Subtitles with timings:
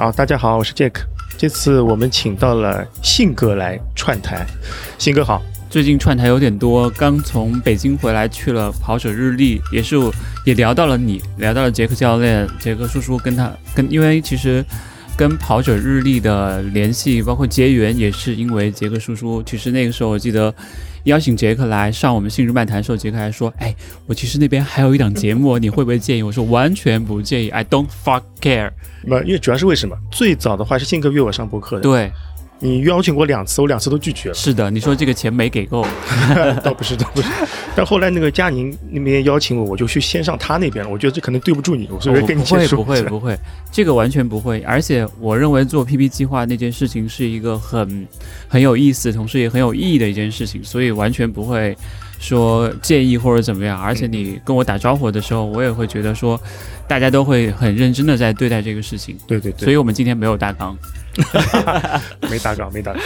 [0.00, 0.92] 好，大家好，我是 Jack。
[1.36, 4.46] 这次我们请到了信哥来串台。
[4.96, 9.96] 信哥好，最近串台有点多，刚从北京回来，去了跑者日历，也是
[10.46, 14.64] 也聊到了你，聊到了杰克教练，杰克叔叔跟他跟，因为其实
[15.18, 19.42] 跟跑者日历的联系，包括结缘，也是因为杰克叔叔。
[19.42, 20.54] 其实那个时候我记得。
[21.04, 23.74] 邀请杰克来上我们信日漫谈的时候，杰克还说：“哎，
[24.06, 28.70] 我其实那边还有一档节目，你会不会介意？”我说：“完全不介意，I don't fuck care。”
[29.06, 29.96] 不，因为主要是为什么？
[30.10, 31.82] 最早的话是信哥约我上播客的。
[31.82, 32.12] 对。
[32.60, 34.34] 你邀请过两次，我两次都拒绝了。
[34.34, 35.84] 是的，你说这个钱没给够，
[36.62, 37.28] 倒不是，倒不是。
[37.74, 40.90] 但后来那个佳宁那边邀请我，我就去先上他那边了。
[40.90, 42.58] 我觉得这可能对不住你，所以跟你说。
[42.68, 43.38] 不会，不会，不会，
[43.72, 44.60] 这个完全不会。
[44.60, 48.06] 而且我认为做 PP 计划那件事情是一个很
[48.46, 51.76] 很有意思，同时也很有意义的一件事情，所以完全不会
[52.20, 53.76] 说介意或者怎么样。
[53.80, 56.40] 而且你跟我打招呼的时候，我也会觉得说，
[56.86, 59.18] 大家都会很认真的在对待这个事情。
[59.26, 59.64] 对对对。
[59.64, 60.78] 所以我们今天没有大纲。
[62.30, 63.02] 没大纲，没大纲。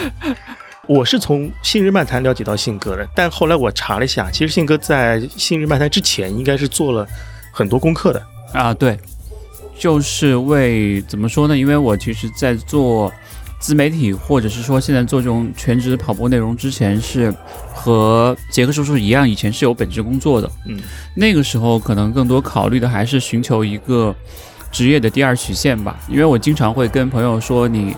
[0.87, 7.09] 我是从《信日漫谈》了解到信哥的，但后来我查了一下，其实信哥在《信日漫谈》之前应该是做了
[7.51, 8.75] 很多功课的啊。
[8.75, 8.99] 对，
[9.78, 11.56] 就是为怎么说呢？
[11.56, 13.11] 因为我其实，在做
[13.65, 17.34] 自媒体，或者是说现在做这种全职跑步内容之前，是
[17.73, 20.51] 和杰克叔叔一样，以前是有本职工作的。
[20.67, 20.79] 嗯，
[21.15, 24.15] 那个时候可能更多考虑的还是寻求一个。
[24.71, 27.95] 职业的第二曲线吧，因为我经常会跟朋友说，你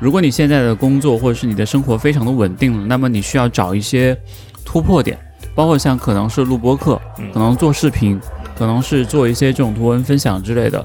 [0.00, 4.18] 如果你现在的工作或者是你的生活非常的稳定了，那么你需要找一些
[4.64, 5.18] 突破点，
[5.54, 6.98] 包括像可能是录播课，
[7.34, 8.18] 可能做视频，
[8.56, 10.82] 可能是做一些这种图文分享之类的。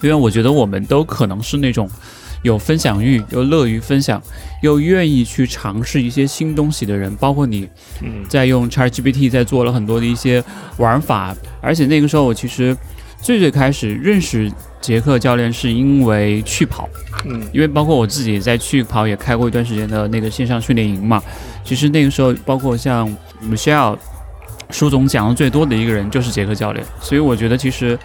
[0.00, 1.90] 因为我觉得我们都可能是那种
[2.42, 4.22] 有分享欲、又乐于分享、
[4.62, 7.14] 又愿意去尝试一些新东西的人。
[7.16, 7.68] 包括你
[8.28, 10.42] 在用 ChatGPT 在做了很多的一些
[10.76, 12.76] 玩法，而且那个时候我其实。
[13.20, 16.88] 最最开始认识杰克教练是因为去跑，
[17.24, 21.22] 嗯，因为包括我自己在去跑也开过一段时间的那个线上训练营嘛。
[21.62, 23.08] 其实那个时候，包括像
[23.48, 23.96] Michelle
[24.70, 27.96] 舒总讲的最多的一个人就是杰克教练，所以我觉得其实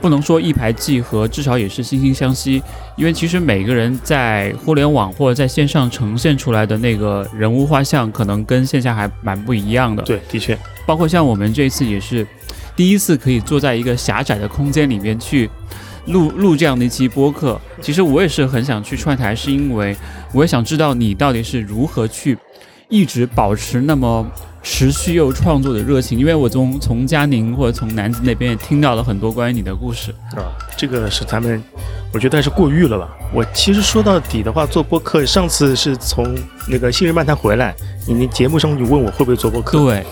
[0.00, 2.62] 不能说一拍即合，至少也是惺惺相惜。
[2.96, 10.02] 因为其实每个人在互联网或者在线上呈现出来的那个人物画像，可能跟线下还蛮不一样的。
[10.02, 12.26] 对，的确，包括像我们这次也是。
[12.76, 15.50] 第一次可以坐在一个狭窄的空间里面去
[16.06, 19.96] 录录这样的一期播客，其实我也是很想去串台，是因为
[20.32, 22.38] 我也想知道你到底是如何去
[22.88, 24.24] 一直保持那么
[24.70, 26.18] 持续又创作的热情。
[26.18, 31.62] 因为我从从佳宁或者从南子那边也听到了很多关于你的故事啊，这个是咱们
[32.12, 33.08] 我觉得是过誉了吧。
[33.32, 36.36] 我其实说到底的话，做播客上次是从
[36.68, 37.74] 那个《新日漫谈》回来，
[38.06, 40.04] 你那节目上你问我会不会做播客，对。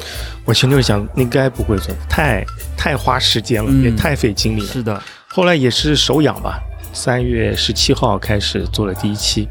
[0.46, 2.42] 我前头想应该不会做，太
[2.76, 4.66] 太花时间了，也太费精力了。
[4.66, 6.58] 是的，后来也是手痒吧。
[6.92, 9.46] 三月十七号开始做了第一期，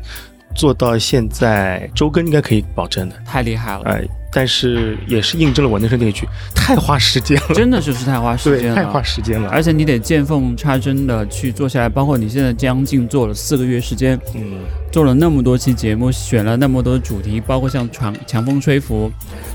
[0.55, 3.15] 做到现在周更应该可以保证的。
[3.25, 3.81] 太厉害了！
[3.83, 4.03] 哎，
[4.35, 7.55] 但是也是印证了我那时候那句，太花时间了。
[7.55, 9.47] 真的就是太花时间了，太花时间了。
[9.49, 14.59] 而且你得见缝插针的去做下来，包括你现在将近做了四个月时间，嗯，
[14.91, 19.09] 做了那么多期节目，选了那么多主题，包括像强强风吹拂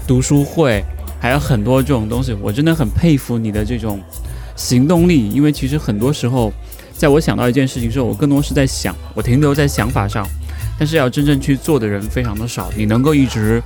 [0.06, 0.82] 读书会。
[1.22, 4.00] 还有很多这种东西，我真的很佩服你的这种
[4.56, 5.28] 行动力。
[5.28, 6.50] 因为其实很多时候，
[6.94, 10.26] 在我想到一件事情时候，我更多是在想，我停留在想法上，
[10.78, 12.70] 但是要真正去做的人非常的少。
[12.74, 13.62] 你能够一直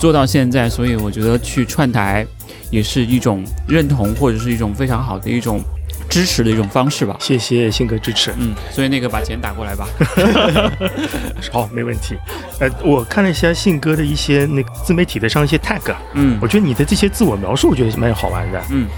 [0.00, 2.26] 做到现在，所以我觉得去串台
[2.70, 5.60] 也是一种认同，或者是一种非常好的一种。
[6.08, 8.34] 支持的一种方式吧，谢谢信哥支持。
[8.36, 9.86] 嗯，所以那个把钱打过来吧。
[11.52, 12.16] 好，没问题。
[12.58, 18.60] 呃，我看了一下信哥的一些那个自媒体的上一些 tag，嗯，我觉得你的这些自我描述，我觉得蛮好玩的。
[18.70, 18.88] 嗯，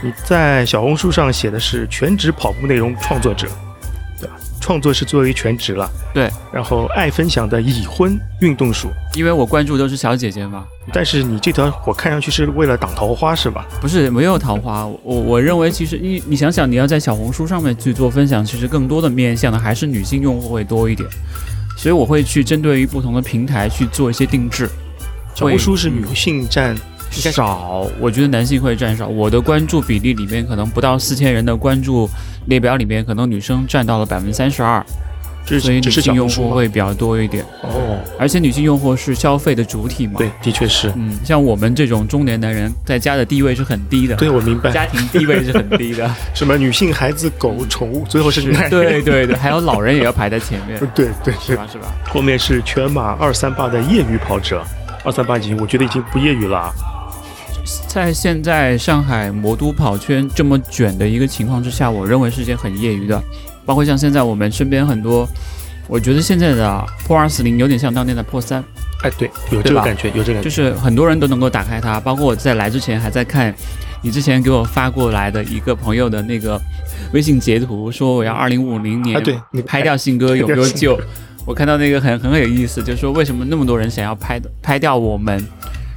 [0.00, 3.48] 你在小红书上写的是全职跑步内容创作者。
[4.60, 10.64] 创作是作为全职了，对，然后爱分享的已婚运动鼠，因为我关注都是小姐姐嘛。
[10.92, 13.66] 但是你这条我看上去是为了挡桃花是吧？
[13.80, 14.86] 不是，没有桃花。
[14.86, 21.08] 我我认为其实你你想想，你要在小红书上面去做分享，其实更多的面向的还是女性用户会多一点，
[21.76, 24.68] 所以我会去针对于不同的平台去做一些定制。
[25.34, 26.76] 小红书是女性占。
[27.10, 29.06] 少，我觉得男性会占少。
[29.06, 32.08] 我的关注比例里面，可能不到四千人的关注
[32.46, 34.84] 列表里面，可能女生占到了百分之三十二，
[35.44, 37.44] 所以女性用户会比较多一点。
[37.62, 40.14] 哦，而且女性用户是消费的主体嘛？
[40.18, 40.92] 对，的确是。
[40.96, 44.14] 嗯，像我们这种中年男人，在家的地位是很低的。
[44.14, 44.70] 对，我明白。
[44.70, 46.08] 家庭地位是很低的。
[46.32, 48.70] 什么女性、孩子、狗、宠物，最后是 女人。
[48.70, 50.78] 对对对，还有老人也要排在前面。
[50.94, 51.66] 对对是吧？
[51.70, 51.86] 是吧？
[52.08, 54.62] 后面是全马二三八的业余跑者，
[55.04, 56.72] 二三八已经，我觉得已经不业余了。
[57.86, 63.22] 在现在上海魔都跑圈这么卷的一个情况之下，我认为是件很业余的。
[63.66, 65.28] 包括像现在我们身边很多，
[65.86, 68.64] 我觉得现在的破二四零有点像当年的破三。
[69.02, 72.00] 哎，对，有这个感觉，有这个感觉，就是很多人都能够打开它。
[72.00, 73.54] 包括我在来之前还在看
[74.02, 76.60] 你之前给我发过来的一个朋友的那个
[77.12, 80.98] 微信截图，说我要二零五零年对你拍掉信鸽有没有救？
[81.46, 85.46] 我看到那个很很有意思，就是说为什么那么多人想要拍拍掉我们？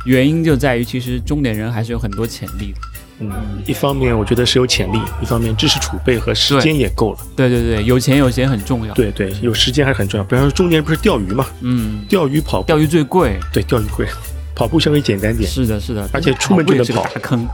[0.05, 2.79] 原因就在于其实中年人还是有很多潜力的。
[3.19, 3.31] 嗯，
[3.65, 7.19] 一方面我觉得是有潜力，一方面知识储备和时间也够了。
[7.35, 8.93] 对对对，有钱有闲很重要。
[8.95, 10.23] 对对，有时间还是很重要。
[10.23, 11.45] 比方说中年人不是钓鱼嘛？
[11.61, 13.39] 嗯，钓鱼跑，钓鱼最贵。
[13.53, 14.07] 对，钓鱼贵，
[14.55, 15.47] 跑步稍微简单点。
[15.49, 17.03] 是的，是的，而且出门就能跑。
[17.21, 17.47] 坑，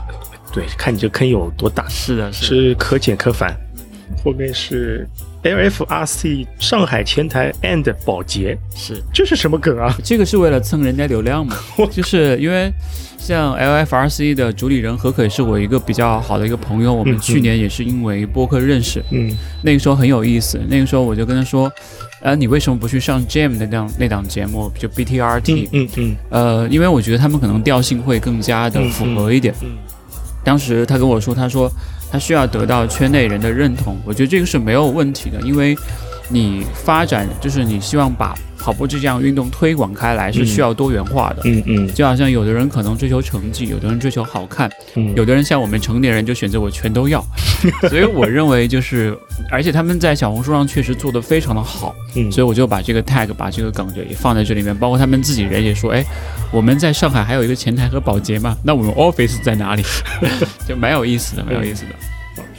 [0.50, 1.86] 对，看你这坑有多大。
[1.88, 3.54] 是的，是可减可返。
[4.24, 5.06] 后面是
[5.42, 9.96] LFRC 上海前台 and 保洁，是这是什么梗啊？
[10.04, 11.56] 这个是为了蹭人家流量嘛？
[11.90, 12.70] 就是因为
[13.18, 20.60] 像 LFRC 的主理人何可也是我一个比较好的一个朋友，我们去年也是因为播客认识，嗯，那个时候很有意思。
[20.68, 21.72] 那个时候我就跟他说，
[22.20, 25.68] 呃，你为什么不去上 Jam 那档那档节目，就 BTRT？
[25.72, 29.54] 嗯嗯，呃，因为我觉得他们可能调性会更加的符合一点。
[29.62, 29.70] 嗯，
[30.44, 31.70] 当时他跟我说，他说。
[32.10, 35.76] 他需要得到圈内人的认同，我觉得这个是没有问题的，因为
[36.28, 38.34] 你发展就是你希望把。
[38.60, 47.24] 跑步这项运动推广开来是需要多元化的，嗯嗯，就好像有的人可能追求成绩，有的人追求好看，嗯，有的人像我们成年人就选择我全都要，
[47.88, 49.16] 所以我认为就是，
[49.50, 56.04] 而且他们在小红书上确实做得非常的好，嗯，所以我就把这个 tag 把这个梗就也放在这里面，包括他们自己人也说，哎，
[56.52, 59.82] 我们在上海还有一个前台和保洁嘛，那我们 office 在哪里？
[60.68, 61.90] 就蛮有意思的，蛮有意思的。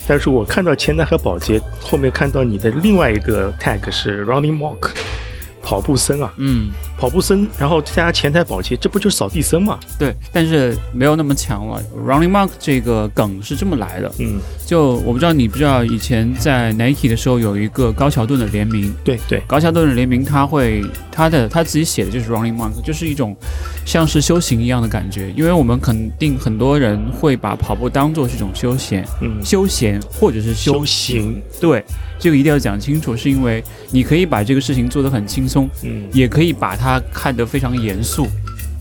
[0.08, 4.90] 但是我看到前台和保洁后面看到你的另外一个 tag 是 running mark。
[5.62, 9.80] 跑步僧啊，嗯，跑步僧，然后加前台保洁，这不就是扫地僧吗？
[9.98, 11.82] 对，但是没有那么强了。
[12.06, 23.36] Running Mark 这个梗是这么来的，嗯，就我不知道你不知道，以前在 Nike 的时候有一个高桥盾的联名，对对，高桥盾的联名，他会他的他自己写的就是 Running Mark，就是一种
[23.86, 31.84] 像是修行一样的感觉，因为我们肯定很多人会把跑步当做是一种休闲，嗯，休闲或者是修行，对。
[32.24, 38.28] 这个一定要讲清楚，是因为你可以把这个事情做得很轻松，嗯，也可以把它看得非常严肃。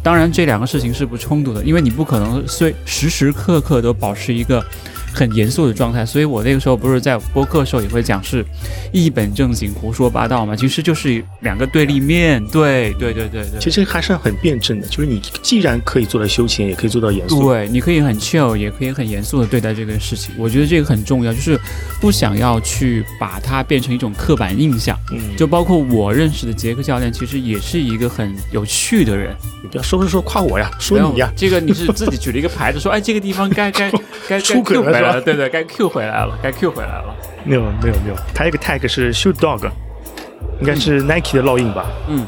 [0.03, 4.65] 当然，这两个事情是不冲突的，因为你不可能虽时时刻刻都保持一个。
[5.13, 8.45] 很严肃的状态，所以我那个时候不是在播客的时候也会讲是
[8.93, 21.59] 一本正经胡说八道嘛，其实就是两个对立面对对对对对，其实还是很辩证的，就是你既然可以做到休闲，也可以做到严肃，对，你可以很 chill，也可以很严肃的对待这个事情，我觉得这个很重要，就是
[22.01, 33.91] 不想要去把它变成一种刻板印象，嗯，就包括我认识的杰克教练，其实也是一个很有趣的人，你不要说说说夸我呀，说你呀，这个你是自己举了一个牌子说，哎，这个地方该该
[34.29, 35.00] 该 出梗了。
[35.25, 37.15] 对对，该 Q 回来了，该 Q 回来了。
[37.45, 39.71] 没有没有没有，他一个 tag 是 Shoot Dog，
[40.61, 41.87] 应该是 Nike 的烙印吧？
[42.09, 42.27] 嗯。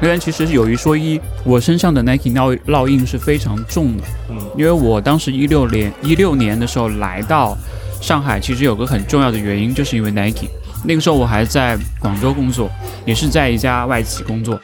[0.00, 4.04] 因为其实有一说一，我身上的 Nike 烙烙印是非常重的。
[4.30, 4.38] 嗯。
[4.56, 7.58] 因为我当时一六年一六年的时候来到
[8.00, 10.46] 上海，其实有个很重要的原因，就是因为 Nike。
[10.84, 12.70] 那个时候我还在广州工作，
[13.04, 14.60] 也是在一家外企工作。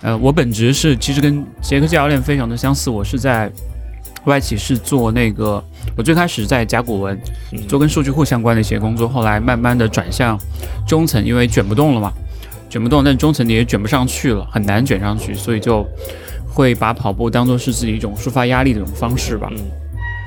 [0.00, 3.52] 呃，我本职是其实跟杰克教练非常的相似，我是在。
[4.24, 5.62] 外企是做那个，
[5.96, 7.18] 我最开始在甲骨文
[7.66, 10.38] 做跟数据库相关的一些工作，后来慢慢的转向
[10.86, 12.12] 中层，因为卷不动了嘛，
[12.68, 15.86] 卷不动，但中层你也卷不上去了，很难卷上去，所以就
[16.46, 19.50] 会把跑步当做是自己一种抒发压力的一种方式吧。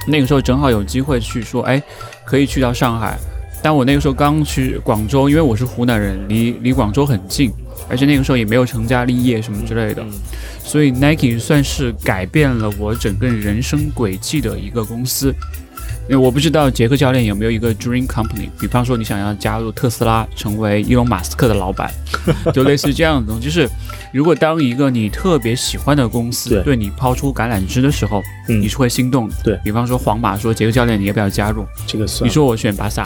[0.07, 1.81] 那个时候正好有机会去说，哎，
[2.25, 3.17] 可以去到上海，
[3.61, 7.51] 但我那个时候刚去广州，因为我是湖南人，离离广州很近。
[7.89, 10.05] 而且那个时候也没有成家立业什么之类的，
[10.63, 15.33] 所以 Nike 算是改变了我整个人生轨迹的一个公司。
[16.09, 21.89] 因为我不知道杰克教练有没有一个 dream company，比方说你想要加入特斯拉，成为伊隆马斯克的老板，
[22.53, 23.45] 就类似这样的东西。
[23.45, 23.69] 就是
[24.11, 29.35] 如果当一个你特别喜欢的公司对你抛出橄榄枝的时候，你是会心动的。
[29.43, 31.65] 对比方说皇马说杰克教练你要不要加入？
[31.87, 32.27] 这个算。
[32.27, 33.05] 你说我选巴萨。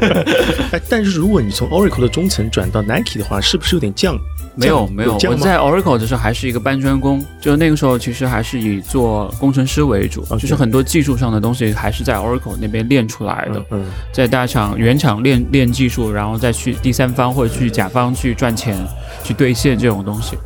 [0.72, 4.18] 哎，但是如果你从 Oracle 的中层转到 Nike 的话，是不是有点降？
[4.58, 13.64] 没有没有，我在 Oracle 的时候还是一个搬砖工，就那个时候其实还是以做工程师为主，就是很多技术上的东西还是在 Oracle 那边练出来的。
[13.70, 18.76] 嗯，在大厂原厂练练技术，然后再去第三方或者去甲方去赚钱，
[19.22, 20.36] 去兑现这种东西。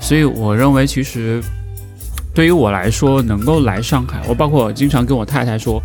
[0.00, 1.40] 所以我认为，其实
[2.34, 5.80] 对于我来说，能够来上海，我包括经常跟我太太说。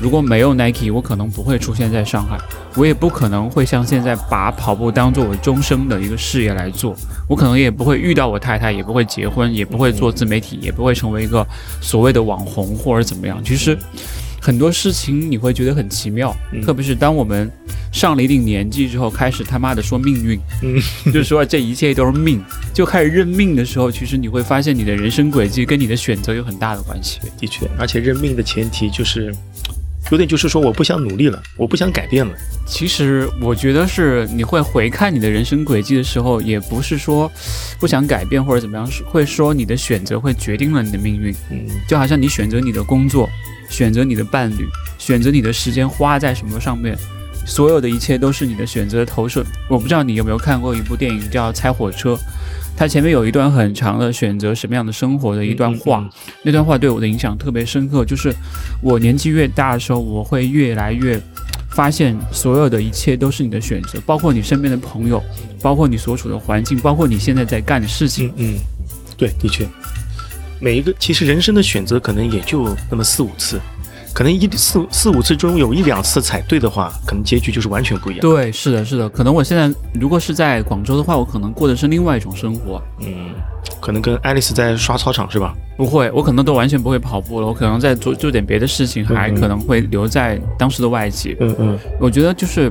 [0.00, 2.38] 如果没有 Nike，我可能不会出现在上海，
[2.74, 6.96] 我也不可能会像现在把跑步当做我终生的一个事业来做，
[7.28, 11.46] 我可能也不会遇到我太太，也不会结婚，也不会做自媒体，也不会成为一个
[11.82, 13.44] 所谓的网红或者怎么样。
[13.44, 13.76] 其实，
[14.40, 17.50] 很多事情你会觉得很奇妙，特别是当我们
[17.92, 20.80] 上了一定年纪之后，开始他妈的说命运，嗯，
[21.12, 22.42] 就是说这一切都是命，
[22.72, 27.20] 就开始认命的时候，其实你会发现你的人生轨迹跟你的选择有很大的关系。
[27.38, 29.30] 的确，而且认命的前提就是。
[30.10, 32.32] 有点就是说，我不想努力了，我不想改变了。
[32.66, 37.30] 其实我觉得是你会回看你的人生轨迹的时候，也不是说
[37.78, 41.32] 不想改变或者怎么样，是会说你的选择会决定了你的命运。
[41.50, 43.28] 嗯，就好像你选择你的工作，
[43.68, 44.66] 选择你的伴侣，
[44.98, 46.96] 选择你的时间花在什么上面，
[47.46, 49.44] 所有的一切都是你的选择的投射。
[49.68, 52.14] 我不知道你有没有看过一部电影叫《猜火车》。
[52.80, 56.08] 他前面有一段很长的选择什么样的生活的一段话，
[56.42, 58.06] 那段话对我的影响特别深刻。
[58.06, 58.34] 就是
[58.80, 61.20] 我年纪越大的时候，我会越来越
[61.72, 65.22] 发现，所有的一切都是你的选择，包括你身边的朋友，
[65.60, 68.32] 包括你所处的环境，包括你现在在干的事情。
[68.36, 68.54] 嗯，
[69.14, 69.68] 对，的确，
[70.58, 73.60] 每一个其实人生的选择可能也就那么四五次。
[74.12, 78.20] 可能一四四五次中有一两次踩对的话，可能结局就是完全不一样。
[78.20, 79.08] 对，是的，是的。
[79.08, 82.82] 可能我现在如果是在广州的话，我可能过的是另外一种生活。
[83.00, 83.30] 嗯，
[83.80, 85.54] 可能跟爱丽丝在刷操场是吧？
[85.76, 87.46] 不会，我可能都完全不会跑步了。
[87.46, 91.36] 我可能在做做点别的事情，还可能会留在当时的外企。
[91.40, 91.78] 嗯嗯。
[91.98, 92.70] 我觉得就是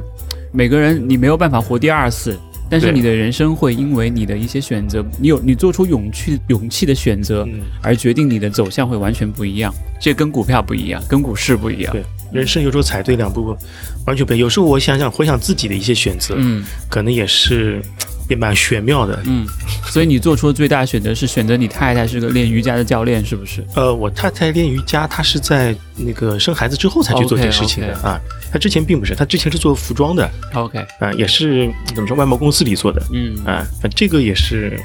[0.51, 2.38] 每个人，你没有办法活第二次。
[2.70, 7.48] 但是你的人生会因为你的一些选择，你有你做出勇气勇气的选择，
[7.82, 9.74] 而决定你的走向会完全不一样。
[10.00, 11.92] 这跟股票不一样，跟股市不一样。
[11.92, 13.58] 对，人生有时候踩对两步，
[14.06, 14.40] 完全不一样。
[14.40, 17.82] 有时候我想想回想自己的一些选择，嗯，可能也是。
[18.29, 19.45] 也蛮玄妙的，嗯，
[19.86, 23.65] 所以你做出的最大选择是选择你太太是个练瑜伽的教练，是不是？
[23.75, 28.21] 呃，我太太练瑜伽，她是在那个生孩子之后才去做这个事情的啊，
[28.51, 34.79] 她之前并不是，她之前是做服装的，OK，啊，也是怎么说外贸公司里做的，嗯，啊，这个也是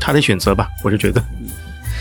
[0.00, 1.22] 她的选择吧，我就觉得，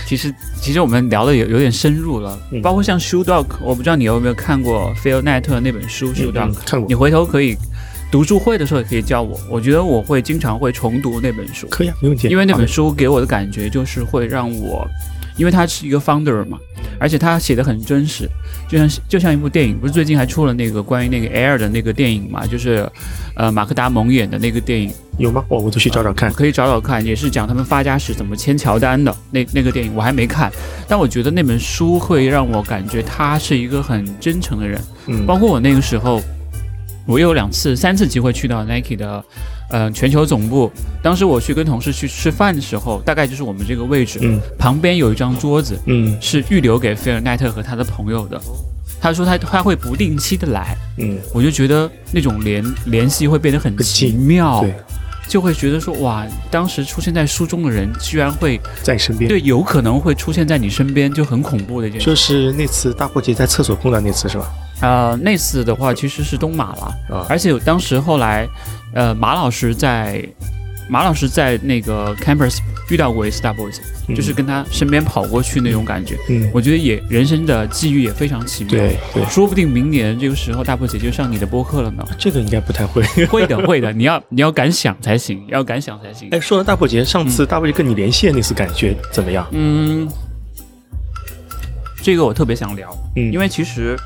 [0.07, 7.57] 其实其实我们聊的有有点深入了，包括像 Shoe Dog，我不知道你有没有看过 Phil Knight 那本书 Shoe Dog，看过，你回头可以。
[8.09, 12.29] 读书会的时候也可以教我，我觉得我会经常会重读那本书，可以啊，没问题。
[12.29, 14.87] 因为那本书给我的感觉就是会让我，
[15.35, 16.57] 因为他是一个 founder 嘛，
[16.99, 18.29] 而且他写的很真实，
[18.69, 22.89] 就像就像一部电影，不是最近还出了那个关于那个 Air 的那个电影嘛，就是
[23.35, 25.43] 呃马克达蒙演的那个电影，有吗？
[25.49, 30.49] 我我就去找找看，可以找找看，也是讲他们发家史怎么签乔丹的那那个电影，我还没看，
[30.87, 36.21] 但我觉得那本书会让我感觉他是一个很真诚的人，嗯，包括我那个时候。
[37.07, 39.23] 我有两次、三次机会去到 Nike 的，
[39.69, 40.71] 呃，全球总部。
[41.01, 48.39] 当时我去跟同事去吃饭的时候，大概就是我们这个位置，嗯，旁边有一张桌子，嗯，是预留给菲尔奈特和他的朋友的。
[48.99, 54.73] 他说他他会不定期的来，嗯，我就觉得那种联联系会变得很奇妙，对，
[55.29, 62.05] 就会觉得说哇，当时出现在书中的人居然会在身边，对，有可能会出现在你身边，就很恐怖的一件事。
[62.05, 64.51] 就是那次大破节在厕所碰到那次是吧？
[64.81, 68.47] 呃，那次的话其实是东马了，而且当时后来，
[68.93, 70.23] 呃，马老师在
[70.89, 73.81] 马老师在那个 campus 遇到过一次大 boss，
[74.15, 76.15] 就是跟他身边跑过去那种感觉。
[76.29, 78.71] 嗯，我觉得也人生的际遇也非常奇妙。
[78.71, 82.05] 对对，说不定明年这个时候大 boss 就上你的播客了呢。
[82.17, 83.03] 这个应该不太会。
[83.25, 86.29] 会的 会的，你要你要敢想才行，要敢想才行。
[86.31, 89.45] 哎，说到大破节，上次大破节跟你连线那次感觉怎么样？
[89.51, 90.07] 嗯，
[92.01, 93.97] 这个我特别想聊，嗯，因为其实。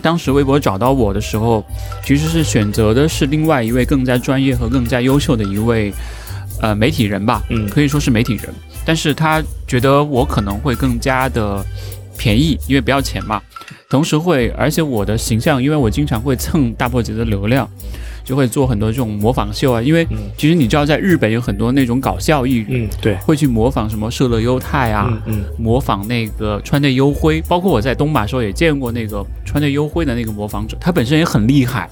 [0.00, 1.64] 当时微博找到我的时候，
[2.04, 5.92] 其实是选择的是另外一位更加专业和更加优秀的一位，
[6.60, 8.54] 呃，媒体人吧，嗯，可以说是媒体人。
[8.84, 11.64] 但是他觉得我可能会更加的
[12.16, 13.40] 便宜，因为不要钱嘛。
[13.90, 17.68] 同时会，而且我的形象，因为我经常会蹭大破节的流量。
[18.28, 20.06] 就会做很多这种模仿秀啊，因为
[20.36, 31.88] 其实你知道，在日本有很多那种搞笑艺人，嗯，对，会去模仿什么社乐优太啊，嗯，模仿那个川内优辉，包括我在东马时候也见过那个川内优辉的那个模仿者，他本身也很厉害，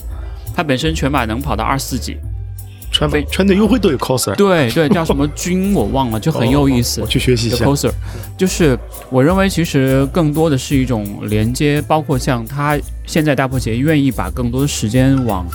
[0.54, 2.18] 他本身全马能跑到二四几，
[2.90, 7.64] 川飞川内优惠都有 coser，对对，叫什么君我忘了，就很有意思，我去学习一下。
[7.64, 7.90] coser，
[8.36, 8.78] 就是
[9.10, 15.46] 我认为其实更多的是一种连接，包括像他现在大破鞋愿意把更多的时间往。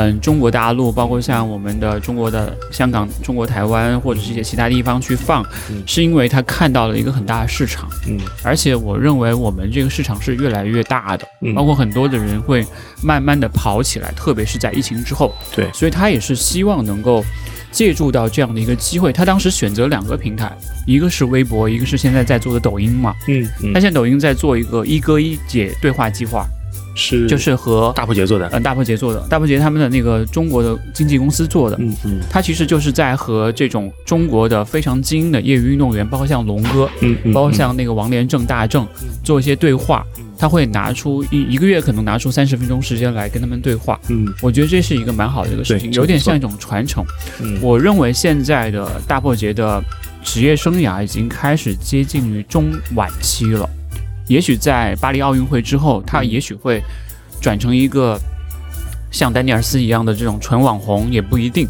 [0.00, 5.44] 嗯，中国大陆，包括像我们的中国的香港、中国台湾，或者是一些其他地方去放，
[5.86, 7.88] 是因为他看到了一个很大的市场。
[8.06, 12.64] 嗯，而且我认为我们这个市场是越来越大的，包括很多的人会
[13.02, 15.34] 慢慢的跑起来，特别是在疫情之后。
[15.52, 17.24] 对，所以他也是希望能够
[17.70, 19.12] 借助到这样的一个机会。
[19.12, 20.56] 他当时选择两个平台，
[20.86, 23.14] 一个是微博，一个是现在在做的抖音嘛。
[23.26, 26.46] 嗯，他现在抖音在做一个一哥一姐对话计划。
[26.98, 38.84] 是就是和大破节做的，嗯，大破节做的，大破节他们的那个中国的经纪公司做的，嗯嗯，他其实就是在和这种中国的非常精英的业余运动员，包括像龙哥，嗯嗯，包括像那个王连正、大正，
[39.22, 40.04] 做一些对话，
[40.36, 47.04] 他会拿出一一个月可能拿出三十分钟时间来跟他们对话，嗯，我觉得这是一个蛮好的一个事情，有点像一种传承。
[47.62, 49.80] 我认为现在的大破节的
[50.24, 53.70] 职业生涯已经开始接近于中晚期了。
[54.28, 56.82] 也许在巴黎奥运会之后，他也许会
[57.40, 58.18] 转成一个
[59.10, 61.66] 像丹尼尔斯一样的这种纯网红，也不一定，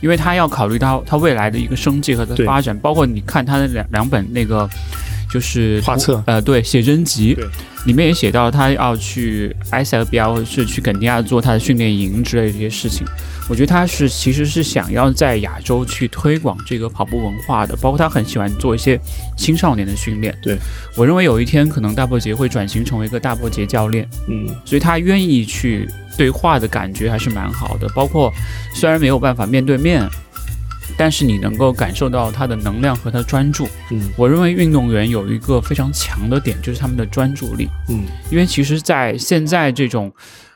[0.00, 4.68] 因为他要考虑到他未来的一个生计和他的发展，包括你看他的两两本那个
[5.32, 7.34] 就是画册，呃，对，写真集，
[7.86, 13.06] 里面也写到他要去埃塞俄比亚或者是去肯尼亚做他的训练营之类的这些事情。
[13.48, 19.00] 我觉得他是其实是想要在亚洲去推广这个跑步文化的，包括他很喜欢做一些
[19.36, 20.36] 青少年的训练。
[20.42, 20.58] 对
[20.96, 27.88] 我认为有一天可能大波杰会转型成为一个大波杰教练，嗯，所以他愿意去对话的感觉还是蛮好的。
[27.94, 28.30] 包括
[28.74, 30.06] 虽然没有办法面对面，
[30.96, 33.68] 但是你能够感受到他的能量和他专注。
[33.90, 37.68] 嗯，我认为运动员有一个非常强的点就是他们的专注力。
[37.88, 40.12] 嗯，因为其实，在现在这种。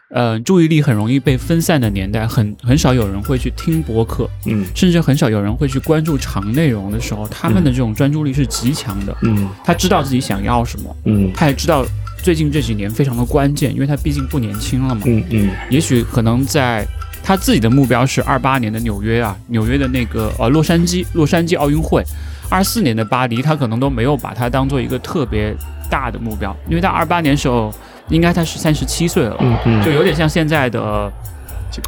[0.08, 11.84] 呃，注意力很容易被分散的年代，很很少有人会去听播客，嗯，甚至很少有人会去关注长内容的时候，他们的这种专注力是极强的，嗯，他知道自己想要什么，嗯，他也知道
[12.22, 16.86] 最近这几年非常的关键，因为他毕竟不年轻了嘛，嗯嗯，也许可能在
[17.26, 22.04] 他自己的目标是二八年的纽约啊，纽约的那个呃洛杉矶洛杉矶奥运会，
[22.48, 25.52] 二四年的巴黎，他可能都没有把它当做一个特别
[25.90, 27.74] 大的目标，因为他二八年时候。
[28.08, 31.12] 应该他是三十七岁了，嗯嗯，就有点像现在的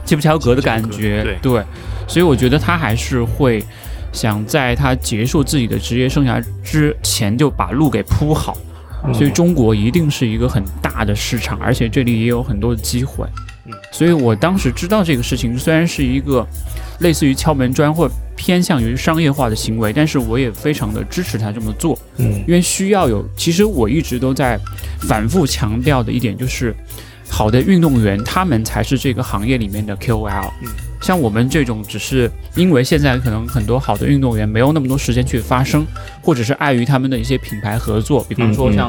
[0.05, 1.63] 基普乔格的感觉，对，
[2.09, 3.65] 所以我觉得他还是会
[4.13, 8.59] 想在他结束自己的职业生涯之前就把路给铺好，
[9.15, 13.25] 所以中国一定是一个很大的市场，而且这里也有很多的机会，
[13.91, 16.47] 所以我当时知道这个事情，虽然是一个
[17.01, 18.11] 类似于敲门砖或。
[18.41, 24.57] 偏向于商业化的行为，但是我也非常的支持他这么做，嗯，因为需要有，其实我一直都在
[25.01, 26.73] 反复强调的一点就是，
[27.29, 30.69] 好的运动员他们才是这个行业里面的 KOL，嗯，
[31.03, 35.85] 像我们这种只是因为现在可能很多好的运动员没有那么多时间去发声，
[36.23, 38.89] 或者是碍于他们的一些品牌合作，比方说像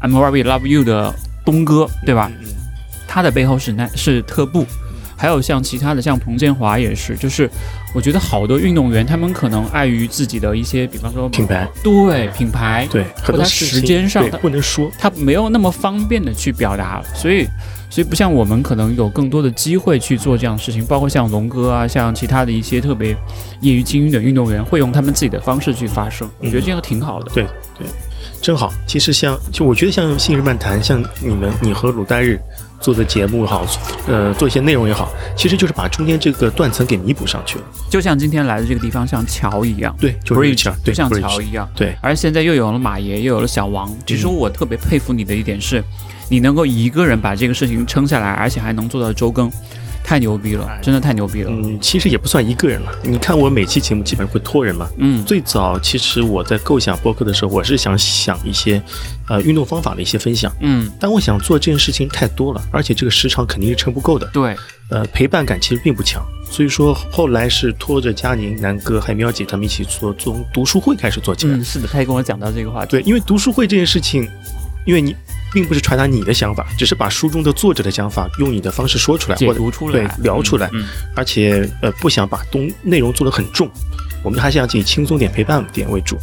[0.00, 2.32] I'm very love you 的东哥，对吧？
[3.08, 4.64] 他的背后是那，是特步。
[5.20, 7.50] 还有像其他的，像彭建华也是，就是
[7.92, 17.44] 我觉得好多运动员，他们可能碍于自己的一些，比方说品牌，对品牌，对，或他时间上不能说，他没有那么方便的去表达，所以，
[17.90, 23.10] 所以不像我们可能有更多的机会去做这样的事情，包括像龙哥啊，像其他的一些特别
[23.60, 27.32] 业余精英的运动员，会用他们自己的方式去发声，我觉得这样挺好的。
[27.34, 27.42] 对
[27.76, 27.88] 对，
[28.40, 28.72] 真好。
[28.86, 32.40] 其实像就我觉得像信日漫谈，像你们你和鲁代日。
[32.80, 33.66] 做的节目也好，
[34.06, 37.64] 呃，做一些内容也好，其实就是把中间这个断层给弥补上去了。
[37.90, 41.96] 就像今天来的这个地方，像桥一样，对，bridge，就像桥一样，对。
[42.00, 43.92] 而现在又有了马爷，又有了小王。
[44.06, 45.82] 其实我特别佩服你的一点是，
[46.28, 49.50] 你能够一个人把这个事情撑下来，而且还能做到周更。
[50.08, 51.50] 太牛逼了，真的太牛逼了。
[51.52, 52.90] 嗯，其实也不算一个人了。
[53.02, 54.88] 你看我每期节目基本上会托人嘛。
[54.96, 58.82] 嗯，最早其实我在构想播客的时候，我是想想一些，
[59.28, 60.50] 呃，运动方法的一些分享。
[60.60, 64.26] 嗯，但我想做这件事情太多了，而且这个时长肯定是撑不够的。
[64.32, 64.56] 对，
[64.88, 66.22] 呃，陪伴感其实并不强。
[66.50, 71.54] 所以说后来是拖着佳宁、南哥还有喵姐他们一起做，从读书会开始做起来。
[71.54, 72.92] 嗯，是的，他也跟我讲到这个话题。
[72.92, 74.26] 对，因为读书会这件事情，
[74.86, 75.14] 因为你。
[75.52, 80.70] 并不是传达你的想法，只是把书中的作者的想法用你的方式说出来，解读出来，对，聊出来。
[81.14, 83.70] 而且呃，不想把东内容做得很重，
[84.22, 86.18] 我们还是想以轻松点、陪伴点为主。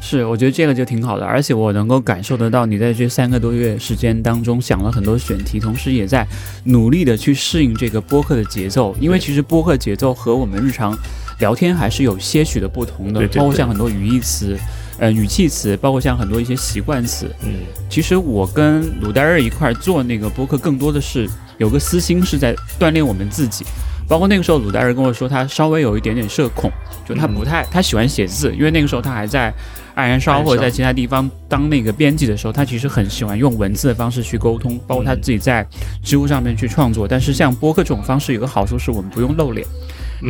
[0.00, 6.26] 是，我觉得这个就挺好的，而且我能够感受得到你在这三个多月时间当中想了很多选题，同时也在
[6.64, 8.94] 努力的去适应这个播客的节奏。
[9.00, 10.96] 因为其实播客节奏和我们日常
[11.38, 14.58] 聊天还是有些许的不同的，包括像很多语义词。
[15.02, 17.54] 呃，语气词，包括像很多一些习惯词，嗯，
[17.90, 23.64] 其实我跟鲁代日一块做那个播客，更多的是有个私心是在锻炼我们自己。
[24.06, 26.70] 包括那个时候，鲁代尔跟我说，他稍微有一点点社恐，
[27.04, 29.52] 就他不太他喜欢写字，因为那个时候他还在
[29.96, 35.66] 爱燃烧或者在其他地方当那个编辑的时候，他其实很喜欢用文字的方式去沟通，包括他自己在
[36.00, 37.08] 知乎上面去创作。
[37.08, 39.66] 但是像播客这种方式有个好处是我们不用露脸，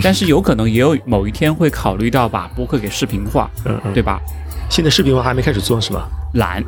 [0.03, 4.19] 但是有可能也有某一天会考虑到把播客给视频化，嗯嗯，对吧？
[4.73, 6.09] 现在视频化还没开始做是吧？
[6.33, 6.65] 懒，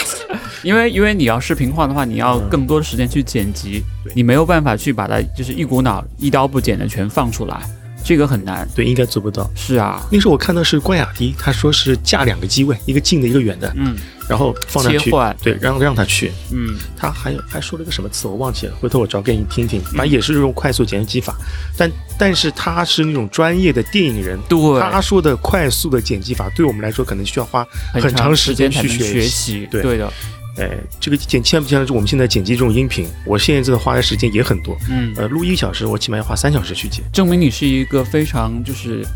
[0.62, 3.82] 因为因为你要视频化的话，你要更多的时间去剪辑，
[4.14, 7.58] 你没有办法去把它就是一股脑一刀不剪的全放出来，
[8.04, 8.68] 这个很难。
[8.74, 9.50] 对，应该做不到。
[9.56, 13.72] 是啊，那时候我看到是关雅迪，他说是架两个机位，一个近的，一个远的。
[13.76, 13.96] 嗯，
[14.28, 16.30] 然后放上去，换，对，让让他去。
[16.52, 19.80] 嗯，他还有还说了个什么词我忘记了，回头我找给你听听。
[19.82, 21.34] 反正也是这种快速剪辑法，
[21.76, 29.66] 但但是他是那种专业的电影人，对，他说的快速的剪辑法，对我们来说可能需要花很长时间去学习。
[29.70, 30.12] 对对的。
[30.56, 34.76] 哎，这个剪千万不像是我们现在剪辑这种音频，我现在真的花的时间也很多。
[34.90, 39.06] 嗯，呃，录一小时，我起码要花三小时去剪，证明你是一个非常就是，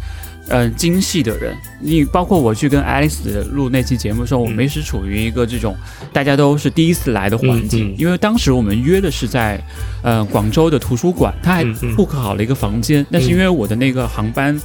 [0.49, 1.57] 呃，精细的人。
[1.81, 5.77] 你包括我去跟 Alice 录那期节目的时候，我们也是处于一个这种
[6.13, 9.63] 大家都是第一次来的环境，因为当时我们约的是在
[10.03, 14.59] 呃广州的图书馆，他还 book 好了一个房间，但是因为我的那个航班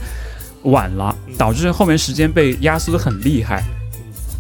[0.63, 3.63] 晚了，导致后面时间被压缩的很厉害。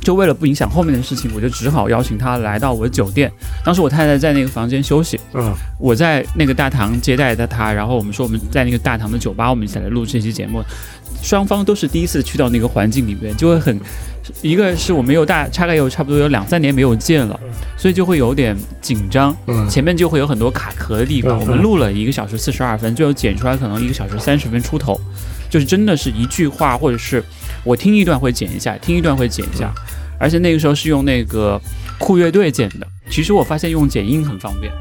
[0.07, 3.29] 就为了不影响后面的事情，我就只好邀请他来到我的酒店。
[3.65, 10.63] 当时我太太在那个房间休息，嗯，我在那个大堂接待的他，然后我们说我们在那个大堂的酒吧，我们一起来录这期节目。
[11.21, 13.77] 双方都是第一次去到那个环境里面，就会很，
[14.41, 17.37] 一个是我们有大，大概有差不多有两三年没有见了，
[17.75, 21.37] 所以就会有点紧张，嗯，前面就会有很多卡壳的地方。
[21.37, 24.97] 我们录了一个小时四十二分，最后剪出来可能一个小时三十分出头，
[25.49, 27.21] 就是真的是一句话，或者是
[27.67, 29.73] 我听一段会剪一下，听一段会剪一下。
[30.17, 31.61] 而且那个时候是用那个
[31.99, 32.87] 酷乐队剪的。
[33.09, 34.71] 其实我发现用剪映很方便，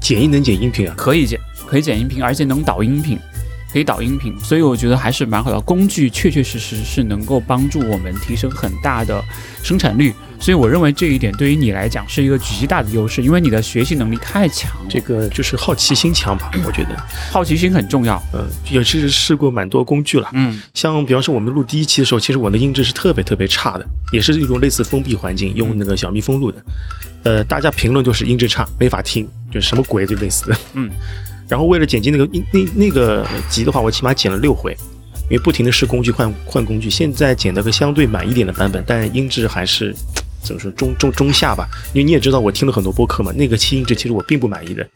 [0.00, 0.94] 剪映能剪音频啊？
[0.96, 3.18] 可以剪，可以剪音频，而且能导音频。
[3.72, 9.22] 可以导音频，所以我觉得还是蛮好的工具，确确实实是能够帮助我们提升很大的
[9.62, 10.12] 生产率。
[10.40, 14.86] 所以我认为这一点对于你来讲是一个极大的优势，因为你的学习能力太强了。
[14.88, 16.50] 这个就是好奇心强吧？
[16.66, 16.96] 我觉得
[17.30, 18.20] 好奇心很重要。
[18.32, 20.28] 嗯，也是试过蛮多工具了。
[20.32, 26.64] 嗯，像比方说我们录第一期的时候，其实我的音质是特别特别差的，也是一种类似封闭环境，用那个小蜜蜂录的。
[27.22, 30.56] 呃，大家评论就是音质差，没法听，就什么鬼就类似的。
[30.72, 30.90] 嗯。
[31.46, 34.74] 然后为了剪辑那个音那那个集的话，我起码剪了六回，
[35.28, 36.88] 因为不停的试工具换换工具。
[36.88, 39.94] 现在剪了个相对满一点的版本，但音质还是
[40.42, 41.68] 怎么说中中中下吧。
[41.92, 44.86] 因为你也知道，我听了很多播客嘛，那个期音质其实我并不满意的。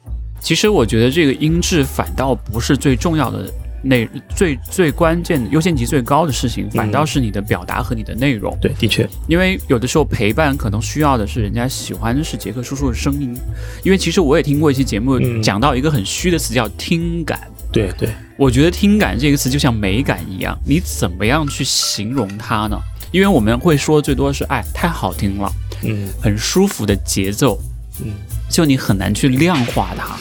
[0.41, 3.51] 其实我觉得这个音质反倒不是最重要的。
[3.87, 8.57] 内最最关键的优先级最高的事情，反倒是你的表达和你的内容。
[8.59, 13.37] 对，的确，因为有的时候陪伴可能需要的是人家喜欢的是杰克叔叔的声音。
[13.83, 17.39] 因为其实我也听过一期节目，讲到一个很虚的词叫听感。
[17.71, 22.81] 对对，我觉得听感这个词就像美感一样，你怎么样去形容它呢？
[23.15, 25.49] 因为我们会说最多是哎，太好听了，
[25.85, 27.57] 嗯，很舒服的节奏，
[28.01, 28.13] 嗯，
[28.51, 30.17] 就你很难去量化它。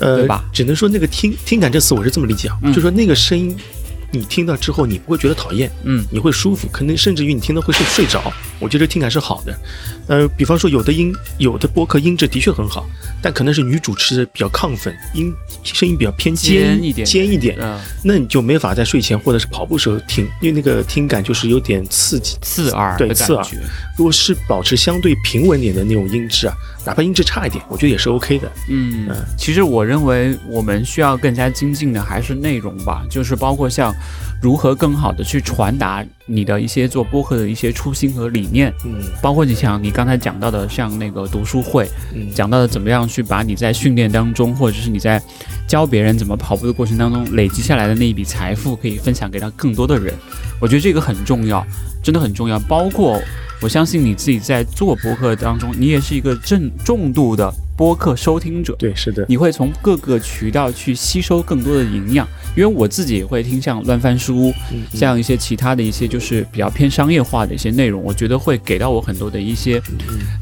[0.00, 0.44] 呃，对吧？
[0.52, 3.56] 只能说那个听听感这词，我是这么理解啊，就说那个声音，
[4.14, 8.32] 你听到之后，你不会觉得讨厌，嗯，你会舒服，可能甚至于你听到会睡睡着。
[8.60, 9.58] 我觉得听感是好的。
[10.06, 12.86] 呃，比方说有的音，有的播客音质的确很好，
[13.20, 23.44] 但可能是女主持比较亢奋，音声音比较偏尖一点，尖一点，嗯，那你就没法在睡前或者是跑步时候听，因为那个听感就是有点刺激、刺耳，对，刺耳。
[23.96, 26.54] 如果是保持相对平稳点的那种音质啊。
[26.84, 28.50] 哪怕音质差一点，我觉得也是 OK 的。
[28.68, 33.94] 嗯，其实我认为我们需要更加精进的还是内容吧，就是包括像
[34.42, 38.72] 如何更好的去传达你的一些做播客的一些初心和理念。
[38.84, 45.22] 嗯，包括你像你刚才讲到的，像那个读书会，嗯讲到的怎么样去把你在训练当中，或者是你在
[45.66, 50.12] 教别人怎么跑步的过程当中累积下来的那一笔财富，可以分享给到更多的人。
[50.60, 51.66] 我觉得这个很重要，
[52.02, 52.58] 真的很重要。
[52.60, 53.18] 包括。
[53.60, 58.74] 我相信你自己在做播客当中，你也是一个正重度的播客收听者。
[58.78, 62.28] 对，是的，你会从各个渠道去吸收更多的营养。
[62.56, 64.52] 因为我自己也会听像乱翻书，
[64.92, 69.82] 像一些其他的一些就是比较偏商业化的一些内容，我觉得会给到我很多的一些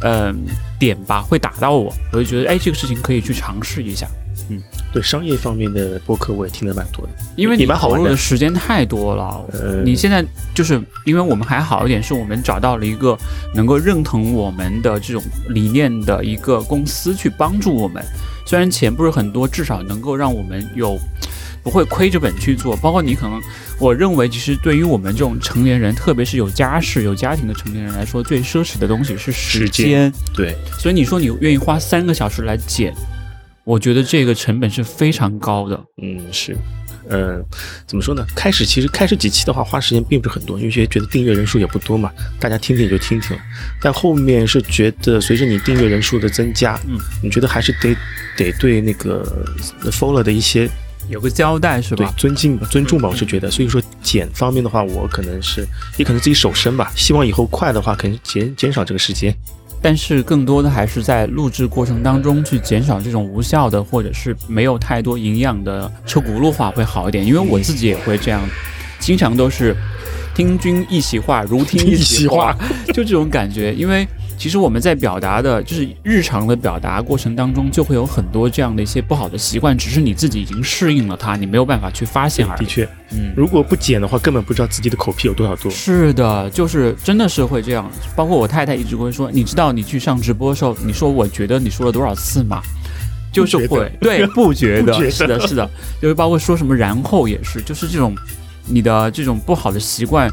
[0.02, 0.44] 嗯
[0.78, 4.06] 点吧，会打到我，我就觉得哎，这个事情可以去尝试一下。
[4.50, 4.60] 嗯，
[4.92, 9.44] 对商业方面的播客我也听得蛮多的，因为你投入的时间太多了。
[9.52, 10.22] 呃，你现在
[10.54, 13.16] 就是因为我们还好一点，是我们找到了一个
[13.54, 18.04] 能够认同我们的这种理念的一个公司去帮助我们。
[18.44, 20.98] 虽然钱不是很多，至少能够让我们有
[21.62, 22.76] 不会亏着本去做。
[22.76, 23.40] 包括你可能，
[23.78, 30.12] 我认为其实对于我们这种成年人，特别是有家室有家庭的成年人来说，最奢侈的东西是时间。
[30.34, 32.92] 对，所以你说你愿意花三个小时来剪。
[33.64, 35.80] 我觉得这个成本是非常高的。
[36.02, 36.56] 嗯，是，
[37.08, 37.42] 嗯，
[37.86, 38.26] 怎么说呢？
[38.34, 43.36] 开始其实开始几期的话，花时间并不是很多，因为觉得订阅人数也不多嘛，大家听听也就听听。
[43.80, 47.96] 但后面是觉得随着你订阅人数的增加，嗯，你觉得还是得
[48.36, 49.46] 得对那个
[49.90, 50.68] follow 的一些
[51.08, 52.12] 有个交代是吧？
[52.16, 53.50] 对，尊敬吧，尊重吧，我是觉得。
[53.50, 55.64] 所以说减方面的话，我可能是
[55.96, 59.32] 也可能自己手生吧，希望以后快的话，可能减减少这个时间。
[59.82, 68.40] 但是更多的还是在录制过程当中去减少这种无效的或者是没有太多营养的车轱辘话会好一点，因为我自己也会这样，
[69.00, 69.76] 经常都是
[70.34, 72.56] 听君一席话，如听一席话，
[72.94, 73.74] 就这种感觉。
[73.74, 74.06] 因为
[74.42, 82.58] 其实我们在表达的，就是日常的表达过程当中，就会有很多这样的一些不好的习惯，只是你自己已经适应了它，你没有办法去发现而已。
[82.58, 85.70] 的确，嗯，如果不减的话，根本不知道自己的口癖有多少多。
[85.70, 87.88] 是的，就是真的是会这样。
[88.16, 92.60] 包括我太太一直会说，你知道你去上直播的时候，你说我觉得你说了多少次吗？
[93.32, 98.12] 就是会，对， 不觉得，是的，是的，就是包括说什么然后也是，就是这种。
[98.66, 100.30] 你的这种不好的习惯，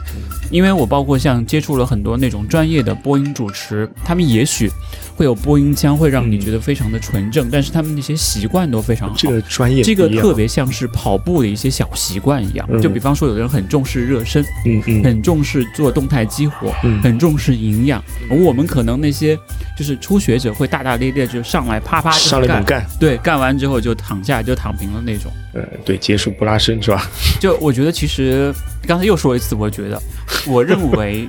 [0.52, 4.72] 因为我包括像接触了很多那种专业的播音主持，他们也许
[5.20, 9.16] 会有播音腔，会让你觉得非常的纯正，但是他们那些习惯都非常好。
[9.18, 12.66] 这个专业，这个特别像是跑步的一些小习惯一样。
[12.82, 18.02] 就比方说，有的人很重视热身，嗯嗯，很重视做动态激活，嗯，很重视营养。
[18.32, 19.38] 而我们可能那些
[19.78, 25.30] 就是初学者会大大咧咧就上来啪啪上来干，干，对，干完之后就躺下就躺平了那种。
[25.54, 27.06] 呃，对，结束不拉伸是吧？
[27.42, 28.54] 就我觉得其实
[28.88, 30.02] 刚才又说一次，我觉得，
[30.48, 31.28] 我认为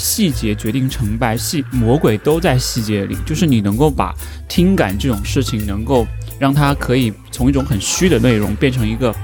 [0.00, 4.14] 细节决定成败，细魔鬼都在细节里，就是你能够把
[4.48, 6.06] 听感这种事情能够。
[6.40, 9.14] 让它可以从一种很虚的内容变成一个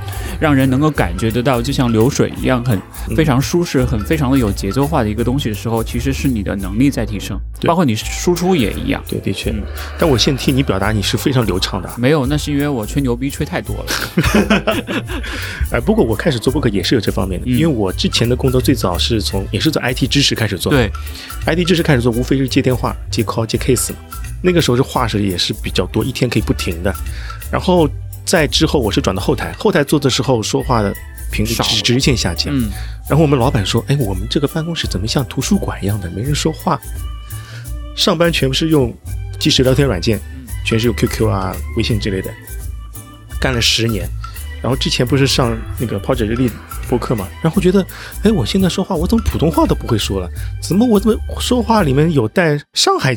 [0.41, 2.81] 让人能够感觉得到，就像流水一样，很
[3.17, 9.03] 非常舒适、很非常的有节奏化的一个东西的时候，其实是你的能力在提升，包括你输出也一样。
[9.09, 9.55] 对，的确。
[9.99, 11.91] 但我现在听你表达，你是非常流畅的。
[11.97, 14.85] 没有，那是因为我吹牛逼吹太多了。
[15.73, 20.71] 哎，不过我开始做播客也是有这方面的，因为我之前的工作最早是从也是做 IT 知识开始做。
[20.73, 20.91] 对
[21.47, 23.99] ，IT 知识开始做，无非是接电话、接 call、接 case 嘛。
[24.43, 26.95] 那个时候是话是也是比较多，一天可以不停的。
[27.51, 27.89] 然后
[28.25, 30.95] 在之后，我是转到后台，后台做的时候说话的
[31.31, 32.53] 频率直直线下降。
[32.57, 32.71] 嗯。
[33.09, 36.81] 然后我们老板说：“哎，我们这个办公室怎么像图书馆一样的，没人说话？
[37.95, 38.93] 上班全部是用
[39.39, 40.21] 即时聊天软件，
[40.65, 42.31] 全是用 QQ 啊、微信之类的。
[43.41, 44.09] 干了十年，
[44.61, 46.51] 然后之前不是上那个跑者日历。”
[46.89, 47.85] 播客嘛，然后觉得，
[48.23, 50.29] 哎，我现在说话，我怎么普通话都不会说了？
[50.61, 53.17] 怎么我怎么说话里面有带上海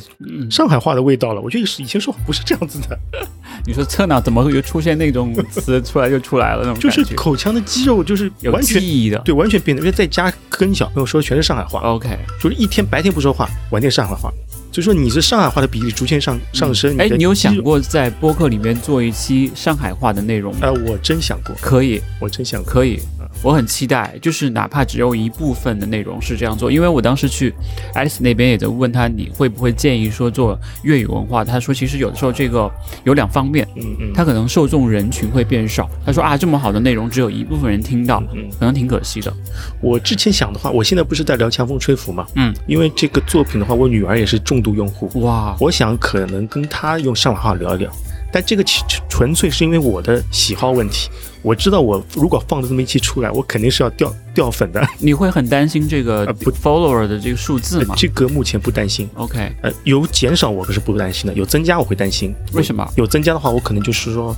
[0.50, 1.42] 上海话的味道了？
[1.42, 3.00] 我觉得以前说话不是这样子的。
[3.66, 9.82] 你说侧脑怎么会又出现那种词出来就出来了那种就是口腔的肌肉就是完全记忆的，对，完全变的。
[9.82, 14.32] 因为在家跟小朋友说的全是上海话，OK，就是一天白天不说话，晚点上海话。
[14.72, 16.96] 所以说你是上海话的比例逐渐上上升。
[16.98, 20.60] 哎，你有想过在播客里面做一期上海话的内容吗？
[20.62, 23.00] 呃，我真想过，可以，我真想可以。
[23.42, 27.54] 我很期待，就是哪怕只有一部分的内容是这样做，因为我当时去
[27.96, 31.46] Alice 那边也在问他，你会不会建议说做粤语文化？
[31.46, 32.70] 他说其实有的时候这个
[33.06, 35.90] 有两方面，嗯嗯，他可能受众人群会变少。
[36.06, 39.34] 他说啊，这么好的内容只有一部分人听到，嗯，可能挺可惜的。
[39.82, 42.28] 我之前想的话，我现在不是在聊强风吹拂吗？
[42.36, 47.90] 嗯，因为这个作品的话，我女儿也是重度用户，哇，我想可能跟她用上海话聊一聊。
[48.32, 51.10] 但这个纯纯粹是因为我的喜好问题。
[51.42, 54.82] 我知道，我如果放了这么一期出来，我肯定是要掉掉粉的。
[54.98, 57.96] 你会很担心这个不 follower 的这个数字吗？
[57.98, 59.10] 这个目前不担心。
[59.16, 62.34] OK，呃，有减少我可是不担心的，有增加我会担心。
[62.54, 62.90] 为什么？
[62.96, 64.34] 有增加的话，我可能就是说。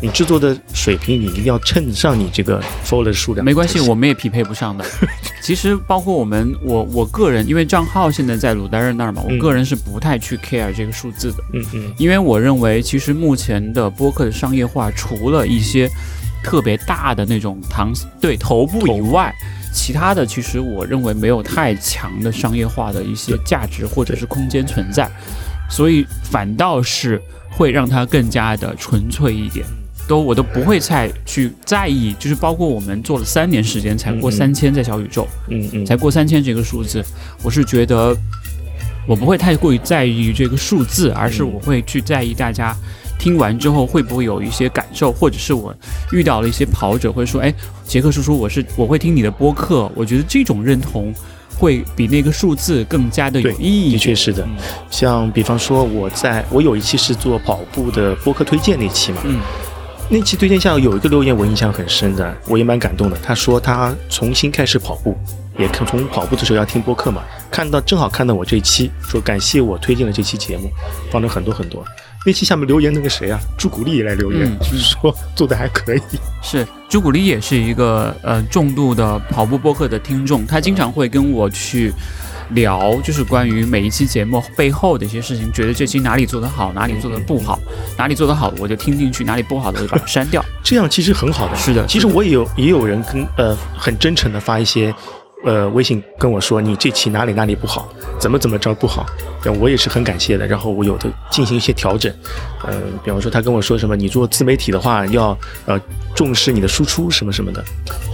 [0.00, 3.44] 你制作的水平，你一定要衬上你这个 follower 数量。
[3.44, 4.84] 没关系，我们也匹配不上的。
[5.42, 11.42] 其实包括我们，我我个人，因为账号现在在鲁代任那儿嘛，我个人是不太去 care 这个数字的。
[11.52, 11.92] 嗯嗯。
[11.98, 15.90] 因为我认为，其实目前的播客的商业化，除了一些
[16.44, 19.34] 特别大的那种唐对头部以外，
[19.74, 25.10] 其他的其实我认为没有太强的商业化的一些价值或者是空间存在，
[25.68, 29.66] 所以反倒是会让它更加的纯粹一点。
[30.08, 37.04] 都我都不会再去在意，就是包括我们做了三年时间才过三千在小宇宙，嗯嗯，才过三千这个数字，
[37.42, 38.16] 我是觉得
[39.06, 42.74] 我不会太过于在意这个数字，而是我会去在意大家
[43.18, 45.74] 听完之后会不会有一些感受，或者是我
[46.10, 47.52] 遇到了一些跑者会说，哎，
[47.84, 51.12] 杰克叔叔，我是我会听你的播客，我觉得这种认同
[51.58, 53.92] 会比那个数字更加的有意义。
[53.92, 54.48] 的确是的，
[54.90, 59.38] 像比方说我在我有一期是做跑步的播客推荐那期嘛，嗯。
[60.10, 63.18] 那期推荐下有一个留言，我印象很深的，我也蛮感动的。
[63.22, 65.14] 他说他重新开始跑步，
[65.58, 70.70] 也看从跑步的时候要听播客嘛，看到正好看到我这期，说感谢我推荐了这期节目，
[71.10, 71.84] 放了很多很多。
[72.24, 76.00] 那期下面留言那个谁啊，朱古力也来留言，就是说做的还可以。
[76.42, 81.92] 是朱古力也是一个呃重度的跑步播客的听众，他经常会跟我去。
[82.50, 87.58] 聊就是关于每一期节目背后的一些事情，觉得这期哪里做得好，哪里做得不好，
[87.96, 90.44] 哪里做得好我就听进去，哪里不好的我就把它删掉。
[90.62, 91.56] 这样其实很好的。
[91.56, 94.94] 是的，其实我也有也有人跟呃很真诚的发一些
[95.44, 99.04] 呃微信跟我说，你这期哪里哪里不好，怎么怎么着不好，
[99.60, 100.46] 我也是很感谢的。
[100.46, 102.12] 然后我有的进行一些调整，
[102.64, 105.78] 呃，比方说他跟我说什么，你做自媒体的话要呃
[106.14, 107.62] 重视你的输出什么什么的。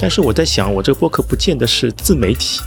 [0.00, 2.60] 但是我在想，我这个播客不见得是自媒体。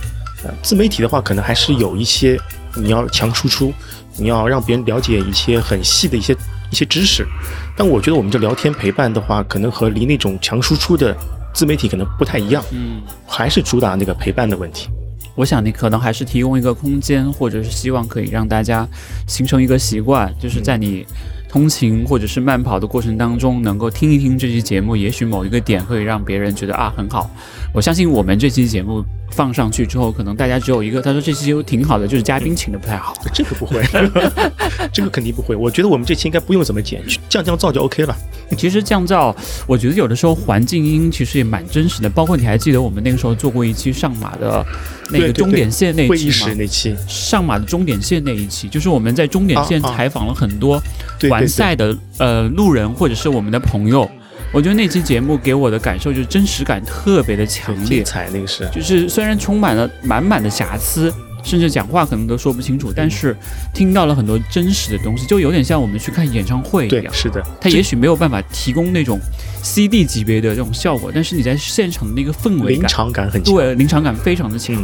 [0.62, 2.40] 自媒体的话，可能还是有一些
[2.76, 3.74] 你要强输出，
[4.18, 6.36] 你要让别人了解一些很细的一些
[6.72, 7.26] 一些知识。
[7.76, 11.16] 但我觉得我们这聊天陪伴的话，可能和离那种强输出的
[11.54, 12.64] 自媒体可能不太一样。
[12.72, 14.90] 嗯，还是主打那个陪伴的问题。
[15.36, 18.88] 我想你可能还是提供一个空间，或者是希望可以让大家
[19.28, 21.06] 形成一个习惯，就是在你
[21.48, 27.30] 通勤或者是慢跑的过程当中，能够听一听这期节目，也许某一个点可以让别人觉得啊很好。
[27.74, 29.04] 我相信我们这期节目。
[29.30, 31.02] 放上去之后，可能大家只有一个。
[31.02, 33.14] 他说这期就挺好的，就是嘉宾请的不太好。
[33.34, 33.84] 这个不会，
[34.92, 35.54] 这个肯定不会。
[35.54, 38.16] 我觉得我们这期应该不用怎么剪，降降噪就 OK 了。
[38.58, 39.36] 其实降噪，
[39.68, 42.10] 我觉得有的时候环境音其实也蛮真实的。
[42.10, 44.66] 包括你还记得我们那个时候做过一期上马的
[45.12, 46.10] 那个终点线那期吗？
[46.10, 50.82] 会议室那期，上马的终点线那一期，就是我们在终点线采访了很多
[51.30, 54.10] 完赛的呃路人或者是我们的朋友。
[54.54, 63.36] 我觉得那期节目给我的感受就是真实感特别的强烈，彩那个是，就是虽然充满了满满的瑕疵，甚至讲话可能都说不清楚，但是
[63.74, 67.14] 听到了很多真实的东西，就有点像我们去看演唱会一样。
[67.14, 69.20] 是的，他也许没有办法提供那种
[69.62, 74.76] CD 级别的这种效果，但是你在现场的那个氛围感，临场感很强，对，临场感非常的强。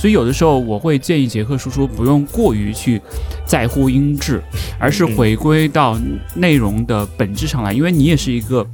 [0.00, 2.98] 所以有的时候我会建议杰克叔叔不用过于去
[3.44, 4.42] 在乎音质，
[4.78, 6.00] 而是回归到
[6.34, 8.66] 内容的本质上来，因为你也是一个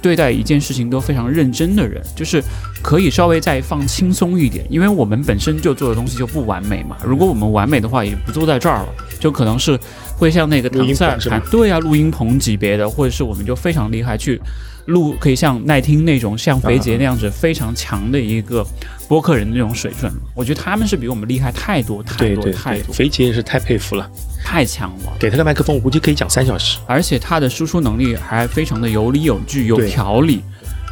[0.00, 2.42] 对待一件事情都非常认真的人，就是
[2.82, 6.96] 可以稍微再放轻松一点，因为我们本身就做的东西就不完美嘛。
[7.04, 8.88] 如果我们完美的话，也不坐在这儿了，
[9.20, 9.78] 就可能是
[10.16, 14.40] 会像那个唐赛尔对啊，录音棚级别的，或者是我们就非常厉害去。
[14.86, 18.66] 录可以像耐听那种，像肥杰那样子非常强的一个
[19.06, 22.92] 播客人的那种水准，我觉得他们是比我们厉害太多太多太多。
[22.92, 24.10] 肥杰也是太佩服了，
[24.44, 25.12] 太强了。
[25.20, 26.78] 给他个麦克风，我估计可以讲三小时。
[26.84, 30.42] 而且他的输出能力还非常的有理有据、有条理。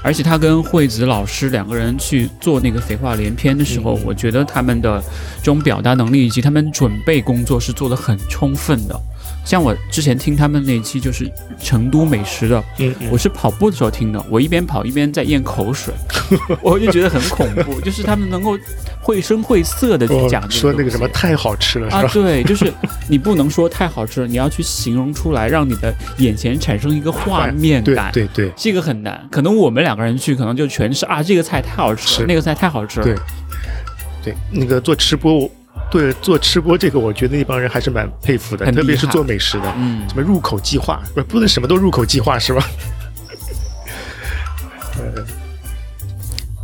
[0.02, 5.02] 而且他跟惠子老师两个人去做那个废话连篇的时候，我觉得他们的
[5.38, 9.00] 这种表达能力以及他们准备工作是做的很充分的。
[9.44, 15.92] 像我之前听他们那期就是成都美食的，嗯，我是跑步的时候听的，我一边跑一边在咽口水，
[16.62, 18.56] 我就觉得很恐怖， 就是他们能够
[19.00, 22.72] 绘声绘色的去讲，说那个什么太好吃了啊，对，就是
[23.08, 33.16] 你不能说太好吃了，你要去形容出来，让你的眼前产生一个画面感，对对，这个很难，可能我们两个人去，可能就全是啊，这个菜太好吃了，那个菜太好吃了，对，
[34.22, 35.50] 对，那个做吃播。
[35.90, 42.62] 对，做吃播这个，我觉得那帮人还是蛮佩服的，特别是做美食的，嗯，什么入口即化，不不能什么都入口即化是吧？
[44.98, 45.24] 呃，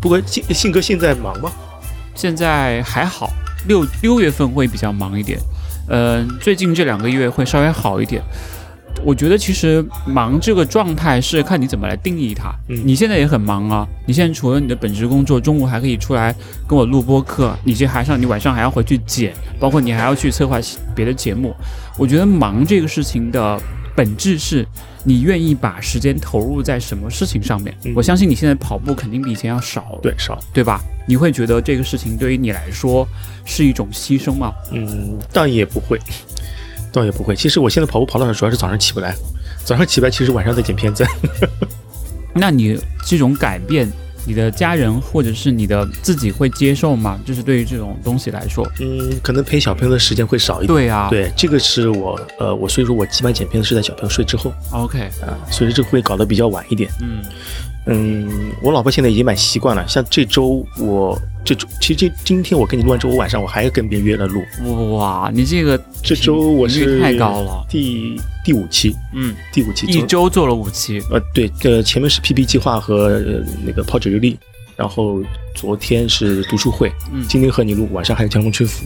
[0.00, 1.50] 不过信信哥现在忙吗？
[2.14, 3.30] 现在还好，
[3.66, 5.40] 六六月份会比较忙一点，
[5.88, 8.22] 嗯，最近这两个月会稍微好一点。
[9.04, 12.52] 我觉得其实忙这个状态是看你怎么来定义它。
[12.66, 16.34] 你现在也很忙啊，你现在除了你的本职工作，中午还可以出来
[16.66, 20.58] 跟我录播课，你这还上你晚上还要回去剪，包括你还要去策划
[20.94, 21.54] 别的节目。
[21.98, 23.60] 我觉得忙这个事情的
[23.94, 24.66] 本质是
[25.04, 27.74] 你愿意把时间投入在什么事情上面。
[27.94, 30.80] 我相信你现在跑步肯定比以前要少，对少，对吧？
[31.08, 33.06] 你会觉得这个事情对于你来说
[33.44, 34.52] 是一种牺牲吗？
[34.72, 36.00] 嗯，倒也不会。
[36.92, 39.14] 倒也不会，其实我现在跑步跑的主要是早上起不来，
[39.64, 41.04] 早上起不来，其实晚上在剪片子。
[42.34, 43.90] 那你这种改变，
[44.26, 47.18] 你的家人或者是你的自己会接受吗？
[47.24, 50.74] 就是对于这种东西来说，嗯，可能陪小朋友的时间会少一点。
[50.74, 54.52] 对啊，对，这个是我，呃，我所以说我基本剪片子是在小朋友睡之后。
[54.72, 56.90] OK，啊，所以这会搞得比较晚一点。
[57.00, 57.22] 嗯。
[57.86, 59.86] 嗯，我老婆现在已经蛮习惯了。
[59.86, 64.42] 像这周我这周，其实这今天我跟你录完之后，我晚上我还要跟别人约了录。
[64.96, 71.00] 哇，你这个这周我是太高了，第第五期，嗯，第五期一周做了五期。
[71.10, 73.22] 呃，对，呃，前面是 PP 计划和
[73.64, 74.36] 那个抛纸日历，
[74.74, 75.22] 然后
[75.54, 78.84] 昨天是读书会，嗯，今天和你录，晚上还有江风吹拂。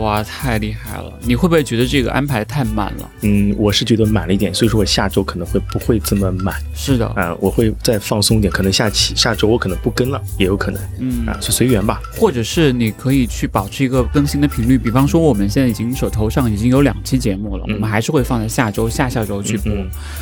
[0.00, 1.12] 哇，太厉害了！
[1.22, 3.10] 你会不会觉得这个安排太满了？
[3.22, 6.54] 嗯，我是觉得满了一点，所以说我下周可能会不会这么满。
[6.74, 10.80] 是的，啊，我会再放松点，可能下期下周我可能不跟了，也有可能。
[10.98, 12.00] 嗯，啊，就随缘吧。
[12.12, 19.72] 或者是你可以去保持一个更新的频率，比方说我们现在已经手头上已经有两期节目了，我们还是会放在下周、下下周去播，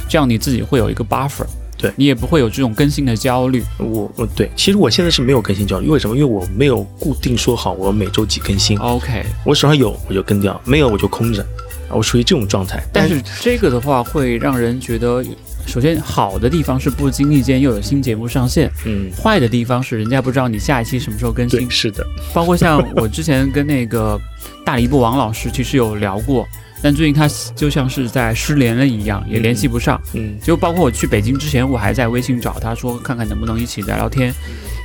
[0.09, 1.47] 这样你自己会有一个 buffer。
[1.79, 3.63] 对你也不会有这种更新的焦虑。
[3.79, 6.17] 我，我对，其实我现在是没有更新焦虑，为什么？
[6.17, 8.77] 因为我没有固定说好我每周几更新。
[8.79, 11.47] OK，我手上有我就更掉，没有我就空着，
[11.89, 12.83] 我属于这种状态。
[12.93, 15.25] 但是这个的话会让人觉得，
[15.67, 21.71] 首先好的地方是不经意间又有新节目上线，嗯，坏的地方是人家不知道你下一期什么时候更新。
[21.71, 24.21] 是的，包括像我之前跟那个
[24.67, 26.47] 大一部王老师其实有聊过。
[26.83, 30.01] 但最近他就像是在失联了一样，也联系不上。
[30.15, 34.33] 嗯，就包括我去北京之前，我还在微信找他说看看能不能一起聊聊天。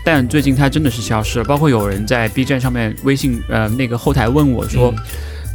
[0.05, 1.45] 但最近他真的是消失了。
[1.45, 4.93] 包括有人在 B 站上面微信呃那个后台问我说，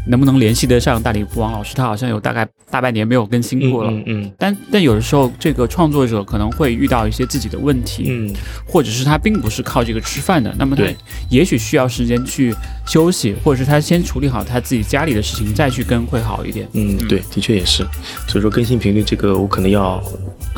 [0.09, 1.74] 能不能联系得上大理国王老师？
[1.74, 3.90] 他好像有大概大半年没有更新过了。
[3.90, 4.32] 嗯嗯。
[4.38, 8.32] 但但有的时候，这个创作者可能会遇到一些自己的问题，嗯，
[8.66, 10.82] 或者是他并不是靠这个吃饭的，那么他
[11.28, 12.54] 也许需要时间去
[12.86, 16.66] 休息，或者是他先处理好他自己家里的事情再去更会好一点。
[16.72, 17.84] 嗯，对，的确也是。
[18.26, 20.02] 所以说更新频率这个我可能要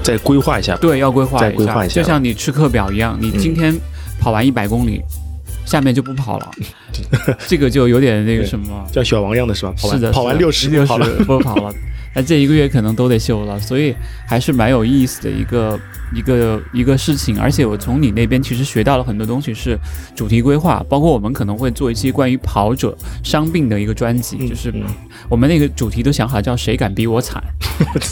[0.05, 0.77] 再规划一下。
[0.77, 3.75] 对，要规划再规划一下，就像你吃课表一样，你今天
[4.21, 5.03] 跑完一百公里。
[5.71, 6.51] 下面就不跑了，
[7.47, 9.73] 这个就有点那个什么，像小王一样的是吧？
[9.77, 10.93] 是的，跑完六十六十
[11.25, 11.73] 不跑了，
[12.13, 13.95] 那这一个月可能都得休了，所以
[14.27, 15.79] 还是蛮有意思的一个
[16.13, 17.39] 一个一个事情。
[17.39, 19.79] 而且我从你那边其实学到了很多东西，是
[20.17, 24.75] 主题规划，包括我们可能会做一期关于跑者伤病的一个专辑，就是
[25.29, 27.41] 我们那个主题都想好叫“谁敢比我惨”，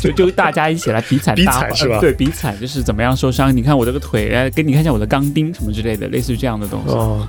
[0.00, 1.98] 就 就大家一起来比惨，比惨是吧？
[2.00, 3.54] 对，比惨就是怎么样受伤？
[3.56, 6.92] 你看我这个腿，哎，给你看一下我的钢钉什么之类的，类似于这样的东西。
[6.94, 7.26] 哦。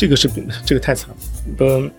[0.00, 0.30] 这个是
[0.64, 1.16] 这个太惨了，
[1.58, 1.90] 嗯，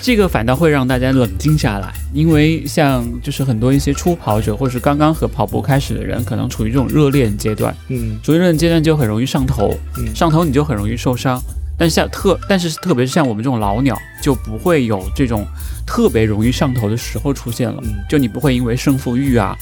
[0.00, 11.38] 这个反倒会让大家冷静下来，因为像就是很多一些初跑者或是刚刚和跑步开始的人，可能处于这种热恋阶段，嗯，处于热恋阶段就很容易上头，嗯，上头你就很容易受伤，
[11.76, 15.46] 但是像特但是特别是像我们这种老鸟就不会有这种
[15.86, 19.54] 特别容易上头的时候出现了，就你不会因为胜负欲啊。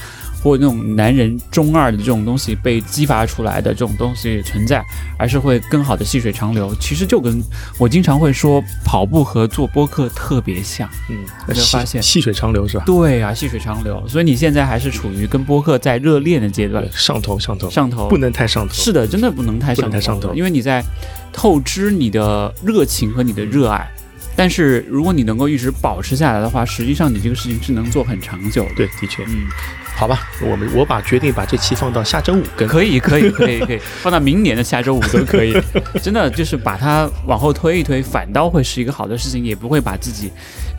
[0.42, 4.84] 或那种男人中二的这种东西被激发出来的这种东西存在，
[5.16, 6.74] 而是会更好的细水长流。
[6.80, 7.40] 其实就跟
[7.78, 10.88] 我经常会说，跑步和做播客特别像。
[11.08, 11.16] 嗯，
[11.48, 12.84] 有发现细水长流是吧？
[12.84, 14.02] 对啊，细水长流。
[14.08, 18.74] 所以你现在还是处于跟播客在热恋的阶段，上头上头上头，不能太上头。
[18.74, 20.84] 是的，真的不能太上头，太上头，因为你在
[21.32, 23.88] 透支你的热情和你的热爱。
[24.34, 28.70] 但是如果你能够一直保持下来的话，实际上你这个事情是能做很长久的。
[28.76, 29.46] 对，的确，嗯。
[29.94, 33.60] 好吧，我们我把决定把这期放到下周五更，可以可以可以。
[33.60, 35.54] 可以 放到明年的下周五都可以，
[36.02, 40.30] 真的就是把它往后推一推，反倒会是一个好的事情，也不会把自己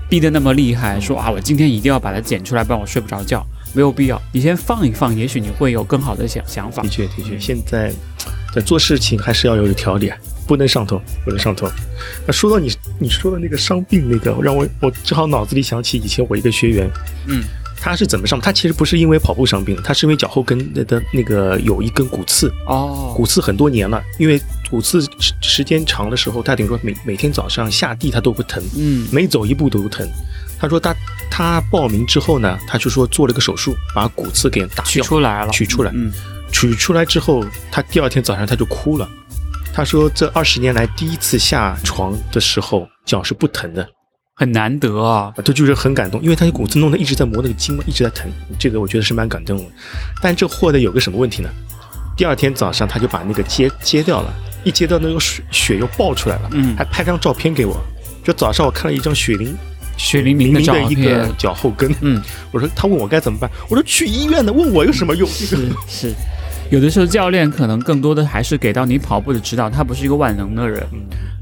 [0.09, 6.81] 逼得那么厉害，说啊我今天一定要把它剪出来，不然我睡不着觉，没有必要，你先放一放，也许你会有更好的想想法。
[6.81, 7.93] 的确的确，现在
[8.53, 10.11] 在做事情还是要有条理，
[10.47, 11.69] 不能上头，不能上头。
[12.25, 16.89] 那说到你你说的那个伤病那个，让我我正好脑子里想起以前我一个学员，
[17.27, 17.43] 嗯。
[17.85, 18.39] 他是怎么伤？
[18.39, 24.01] 他其实不是因为跑步伤病，他是因为脚后跟的那个有一根骨刺哦，骨刺很多年了。
[24.17, 30.09] 因为骨刺时时间长的时候，他等于说每每天早上下地他都会疼，嗯，每走一步都疼。
[30.57, 30.95] 他说他
[31.29, 36.09] 他报名之后呢，他就说做了个手术，把骨刺给打取出来了，取出来，嗯，
[36.53, 39.05] 取出来之后，他第二天早上他就哭了。
[39.73, 43.85] 他说这二十年来第一次下床的时候脚是不疼的。
[44.35, 49.65] 很难得啊，这就是很感动，因为他的骨刺弄得一直在磨那个筋嘛，一直在疼，这个我觉得是蛮感动的。
[50.21, 51.49] 但这货的有个什么问题呢？
[52.17, 57.79] 第二天早上他就把那个揭揭掉了，一揭掉那个血血又爆出来了，嗯，还拍张照片给我。
[58.23, 59.55] 就早上我看了一张血淋
[59.97, 62.19] 血淋淋的一个脚后跟，嗯，
[62.51, 65.29] 我说他问我该怎么办，我说去医院的，问我有什么用？
[65.29, 65.45] 是
[65.87, 66.13] 是，
[66.73, 70.83] 有的时候教练可能更多的还是给到你跑步的指导，他不是一个万能的人，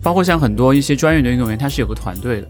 [0.04, 2.48] 包括像很多一些专业的运动员，他是有个团队的。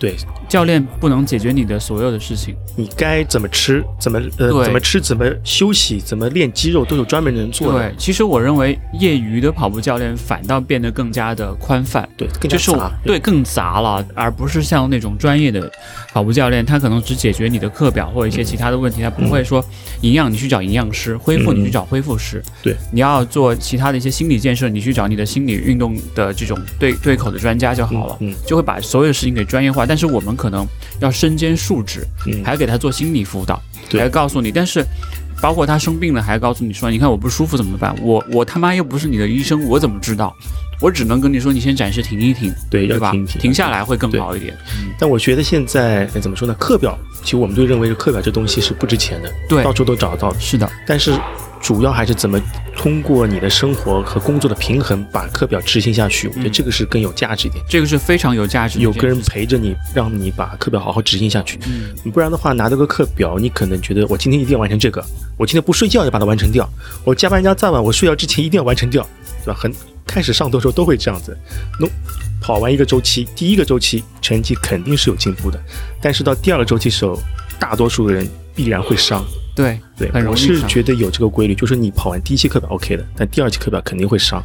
[0.00, 0.16] 对，
[0.48, 2.56] 教练不能解决你的所有的事情。
[2.74, 7.72] 你该怎么吃，怎么呃怎么吃，怎么休息，怎么练肌肉，都有专门人做。
[7.72, 12.72] 对，其实我认为业余的跑步教练反倒变得更加的宽泛，对，更就是
[13.04, 13.20] 对。
[13.20, 15.70] 更杂了，而不是像那种专业的
[16.14, 19.62] 跑步教练，他可能只解决你的课表或者一些其他的问题，他不会说
[20.00, 22.42] 营养你去找营养师，恢复你去找恢复师。
[22.62, 29.84] 对，你要做其他的一些心理建设，你去找你的心理运动的这种对对口的专家就好了，嗯，就会把所有事情给专业化。
[29.90, 30.64] 但是我们可能
[31.00, 32.06] 要身兼数职，
[32.44, 33.60] 还要给他做心理辅导，
[33.90, 34.52] 还告诉你。
[34.52, 34.86] 但是，
[35.42, 37.92] 包括他生病了，还告诉你说：“你看我不舒服怎么办？
[38.00, 40.32] 我我他妈又不是你的医生，我怎么知道？
[40.80, 43.10] 我只能跟你说，你先暂时停一停，对，对吧？
[43.10, 44.56] 停停下来会更好一点。
[44.96, 46.54] 但我觉得现在怎么说呢？
[46.56, 50.32] 课表其实我们都认为课表这东西是不值钱的，对，到处都找得到。
[50.38, 51.12] 是的，但是。
[51.60, 52.40] 主要还是怎么
[52.74, 56.26] 通过你的生活和工作的平衡，把课表执行下去。
[56.28, 57.62] 我觉得这个是更有价值一点。
[57.68, 61.58] 这个是非常有价值，有个人陪着你，让你把课表好好执行下去。
[61.66, 65.04] 嗯，不然的话，拿到个课表，你可能觉得我今天一定要完成这个，
[65.36, 66.68] 我今天不睡觉要把它完成掉，
[67.04, 69.06] 我加班加再晚，我睡觉之前一定要完成掉，
[69.44, 69.54] 对吧？
[69.60, 69.72] 很
[70.06, 71.36] 开始上头的时候都会这样子。
[71.78, 71.86] 那
[72.40, 75.60] 跑完一个周期，第一个周期成绩肯定是有进步的，
[76.00, 77.20] 但是到第二个周期时候，
[77.58, 78.26] 大多数的人
[78.62, 79.24] 必然会伤。
[79.56, 84.42] 对对，我是觉得有这个规律，就是你跑完第一期课表 OK 的，但第二期课表肯定会伤。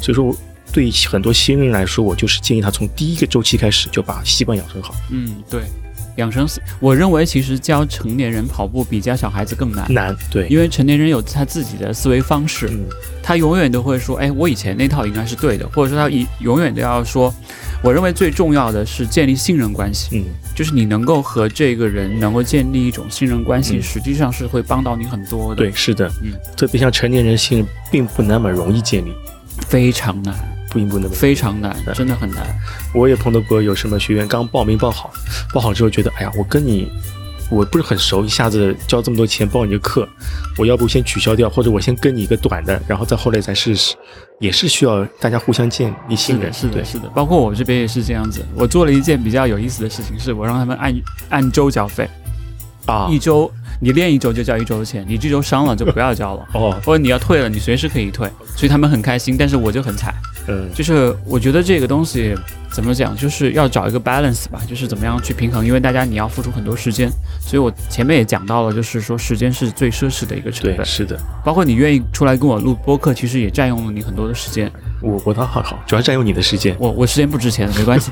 [0.00, 0.34] 所以说，
[0.72, 4.94] 对很多新人来说，我就是建议他从第一个周期开始就把习惯养成好。
[5.10, 5.62] 嗯，对，
[6.16, 6.46] 养成，
[6.80, 9.86] 我认为其实教成年人跑步比教小孩子更难。
[9.92, 12.70] 难，对，因为成年人有他自己的思维方式，
[13.22, 17.32] 他永远都会说，哎，我以前那套应该是对的，或者说他以永远都要说，
[17.82, 25.56] 我认为最重要的是建立信任关系，嗯，就是你能够和这个人能够建立一种信任关系，实际上是会帮到你很多的。
[25.56, 29.12] 对，是的，嗯，特别像成年人信任并不那么容易建立，
[29.68, 30.55] 非常难。
[30.70, 32.44] 不应不那么非常难，真的很难。
[32.94, 35.10] 我也碰到过有什么学员刚报名报好，
[35.52, 36.90] 报好之后觉得，哎呀，我跟你
[37.48, 40.08] 我不是很熟，一下子交这么多钱报你的课，
[40.58, 43.94] 我要不先取消掉，或者我先跟你一个短的，然后再后来再试试，
[44.40, 46.52] 也是需要大家互相建立信任。
[46.52, 47.08] 是的，是的。
[47.10, 48.44] 包括我这边也是这样子。
[48.54, 50.94] 我做了一件比较有意思的事情，是我让他们按
[51.28, 52.08] 按周缴费
[52.86, 53.48] 啊，一周
[53.80, 60.14] 你练一周就交一周的钱，你这周伤了就不要交了哦，或者你要退了，你随时可以退，所以他们很开心，但是我就很惨。
[60.48, 62.34] 嗯，就是我觉得这个东西
[62.70, 67.10] 怎么讲，就是要找一个 balance 吧，就是怎么样去平衡，因为大家你要付出很多时间，
[67.40, 70.86] 所以我前面也讲到了，就是说时间是最奢侈的一个成本。
[70.86, 74.70] 是的，包括你愿意出来跟我录播客，其实也占用了你很多的时间。
[75.02, 76.74] 我我倒还好，主要占用你的时间。
[76.78, 78.10] 我我时间不值钱，没关系。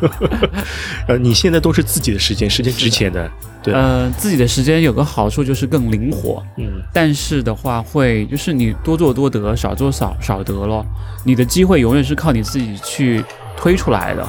[1.09, 3.30] 呃，你现在都是自己的时间，时间值钱的。
[3.62, 3.72] 对。
[3.72, 6.43] 呃，自己的时间有个好处就是更灵活。
[6.59, 6.82] 嗯。
[6.93, 10.85] 但是的话，会就是你多做多得，少做少少得咯。
[11.24, 13.24] 你的机会永远是靠你自己去
[13.57, 14.26] 推出来的。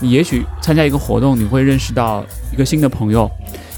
[0.00, 3.30] 你也许参加一个活动，你会认识到一个新的朋友，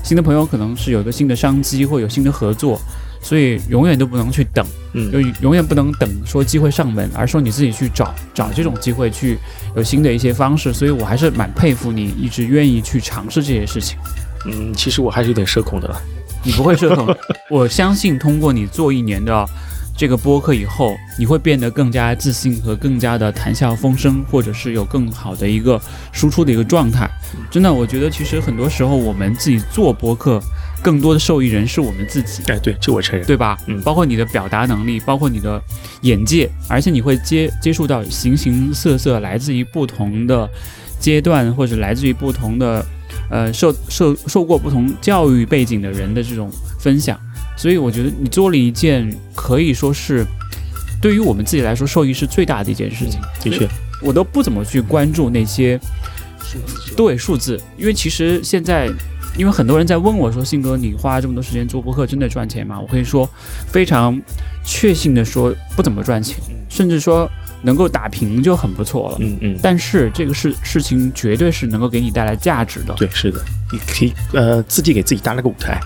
[0.02, 2.78] 新的朋友可能是有一个新的商机或有新的合作。
[3.22, 9.38] 所以永远都不能去等，嗯，就永远不能等说机会上门，而说你自己去找找这种机会，去
[9.76, 10.72] 有新的一些方式。
[10.72, 13.98] 所以我还是蛮佩服你，一直愿意去尝试这些事情。
[14.46, 16.00] 嗯，其实我还是有点社恐的了。
[16.42, 17.14] 你不会社恐，
[17.50, 19.46] 我相信通过你做一年的
[19.94, 25.78] 这个播客以后，你会变得更加自信和更加的谈笑风生，或者是有更好的一个
[26.10, 27.06] 输出的一个状态。
[27.50, 30.42] 真的，我觉得其实很多时候我们自己做播客。
[30.82, 33.58] 更多的受益人是我们自己，哎，对，这我承认，对吧？
[33.66, 35.60] 嗯，包括你的表达能力，包括你的
[36.00, 40.48] 眼界，而且你会接接触到形形色色来自于不同的
[40.98, 42.84] 阶段，或者来自于不同的
[43.30, 47.20] 呃受受受过不同教育背景的人的这种分享，
[47.58, 50.24] 所以我觉得你做了一件可以说是
[51.02, 53.20] 对于我们自己来说受益是最大的一件事情。
[53.42, 53.68] 的确，
[54.00, 55.78] 我都不怎么去关注那些
[56.42, 58.90] 数字，对数字，因为其实现在。
[59.36, 63.28] 因为很多人在问我说：“信哥，你花这么多时间做播客，真的赚钱吗？”我可以说，
[63.68, 64.20] 非常
[64.64, 66.36] 确信的说，不怎么赚钱，
[66.68, 67.30] 甚至说
[67.62, 69.16] 能够打平就很不错了。
[69.20, 69.58] 嗯嗯。
[69.62, 72.92] 但是这个事事情绝对是能够给你带来价值的。
[72.94, 73.40] 对，是的，
[73.72, 75.80] 你可以呃自己给自己搭了个舞台，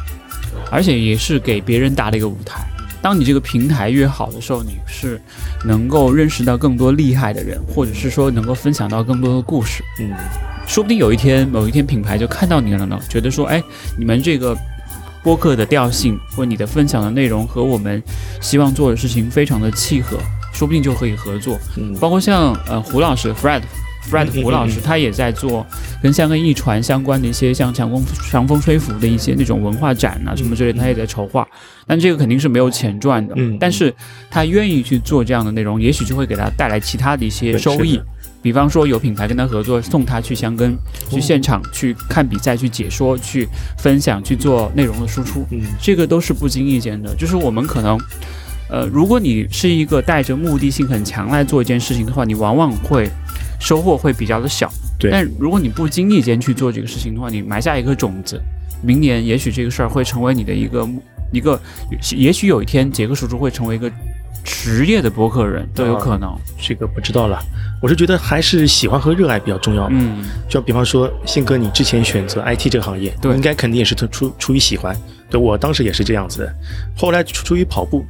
[0.71, 2.67] 而且也是给别人搭了一个舞台。
[3.03, 5.21] 当你这个平台越好的时候，你是
[5.65, 9.85] 能够认识到更多厉害的人，或者是说能够分享到更多的故事。
[10.01, 10.11] 嗯。
[10.67, 13.63] 说不定有一天，某一天品牌就看到你了呢，觉得说，哎，
[13.99, 14.57] 你们这个
[15.23, 18.03] 播客的调性或你的分享的内容和我们
[18.41, 20.19] 希望做的事情非常的契合，
[20.53, 21.59] 说不定就可以合作。
[21.77, 25.65] 嗯，包括像呃胡老师，Fred，Fred 胡老师，他也在做
[26.03, 31.47] 跟香港艺传相关的一些像强风强风吹拂的一些那种文化展啊什么之类，他也在筹划。
[31.87, 33.95] 但这个肯定是没有钱赚的，嗯，但是
[34.31, 38.01] 他愿意去做这样的内容，也许就会给他带来其他的一些收益。
[38.45, 40.77] 比方说有品牌跟他合作，送他去香根，
[41.09, 47.15] 去现场去看比赛，去解说，去分享，去做内容的输出，嗯，这个都是不经意间的。
[47.17, 47.99] 就是我们可能，
[48.69, 53.09] 呃，如果你是一个带着目的性很强来做一件事情的话，你往往会
[53.59, 54.71] 收获会比较的小。
[54.99, 55.11] 对。
[55.11, 58.39] 但如果你不经意间去做这个事情的话，你埋下一颗种子，
[58.83, 60.87] 明年也许这个事儿会成为你的一个
[61.33, 61.59] 一个，
[62.15, 63.91] 也许有一天杰克叔叔会成为一个。
[64.45, 67.43] 职业的播客人都有可能，这个不知道了。
[67.81, 69.89] 我是觉得还是喜欢和热爱比较重要。
[69.91, 74.97] 嗯，就比方说，信哥，你之前选择 IT 这个行业，对，应该肯定也是出出于喜欢。
[75.31, 76.55] 对我当时也是这样子的。
[76.97, 78.05] 后来出出于跑步，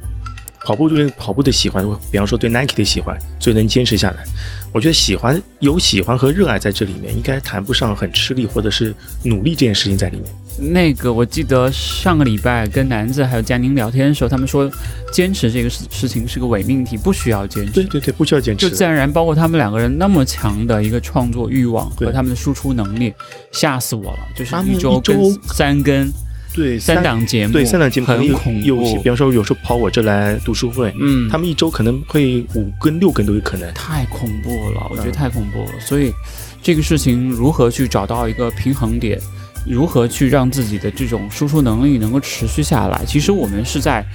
[0.63, 4.23] 跑步对跑步的喜欢，比方说对 Nike 的喜欢，所以能坚持下来。
[4.71, 10.25] 我觉得喜欢有喜欢和热爱在这里面，应该谈不上很吃力或者是努力这件事情在里面。
[10.57, 14.71] 那个我记得上个礼拜跟南子还有佳宁聊天的时候，他们说
[15.11, 17.71] 坚持这个事事情是个伪命题，不需要坚持。
[17.71, 18.69] 对对对，不需要坚持。
[18.69, 23.13] 就自然而然，包括他们两个人那么强的一个创作欲望和他们的输出能力，
[23.51, 24.19] 吓死我了。
[24.35, 26.09] 就是一周跟三更，
[26.53, 29.01] 对三档节目，对三档节目很恐怖。
[29.03, 33.73] 比方说有时候跑我这来读书会，嗯，他们一周可能会五更六更都有可能。
[33.73, 35.71] 太恐怖了，我觉得太恐怖了。
[35.81, 36.13] 所以
[36.61, 39.19] 这个事情如何去找到一个平衡点？
[39.67, 43.03] 如何去让自己的这种输出能力能够持续下来？
[43.05, 44.05] 其实我们是在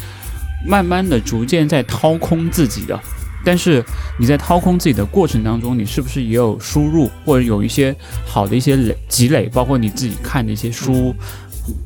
[0.66, 2.98] 慢慢的、逐渐在掏空自己的。
[3.42, 3.82] 但是
[4.18, 7.96] 你在掏空自己的过程当中，你是不是也有输入，或者有一些
[8.26, 11.14] 好的一些累积累，包括你自己看的一些书、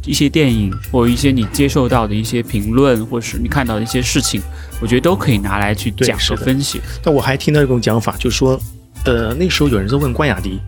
[0.05, 4.43] 一些电影，或者一些你接受到的一些评论，或者是你看到的一些事情，
[4.81, 6.81] 我觉得都可以拿来去讲和分析。
[7.05, 8.61] 但我还听到一种讲法，就是说，
[9.05, 10.59] 呃，那时候有人在问关雅迪。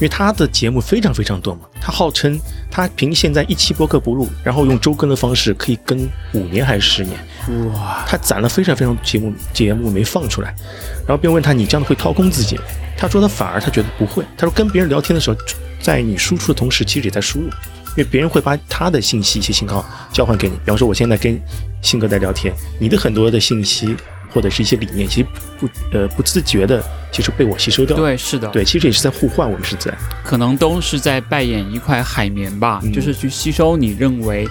[0.00, 2.40] 因为他的节目非常非常多嘛，他号称
[2.70, 7.18] 他凭现在一期播客不录，然后用周更的方式可以更五年还是十年，
[7.74, 8.02] 哇！
[8.08, 10.54] 他攒了非常非常节目节目没放出来，
[11.06, 12.58] 然后别人问他你这样会掏空自己，
[12.96, 15.36] 他说他反而他觉得不会，他说跟别人聊天的时候，
[15.82, 21.38] 在你输出的同时，其实也在输入，因为别人会把他的信息一些信号交换给你，比方说我现在跟
[21.82, 23.94] 信哥在聊天，你的很多的信息。
[24.32, 25.26] 或者是一些理念，其实
[25.58, 27.96] 不呃不自觉的，其实被我吸收掉。
[27.96, 29.92] 对，是的，对，其实也是在互换，我们是在，
[30.24, 34.48] 可能都是在扮演一块海绵吧，就是去吸收你认为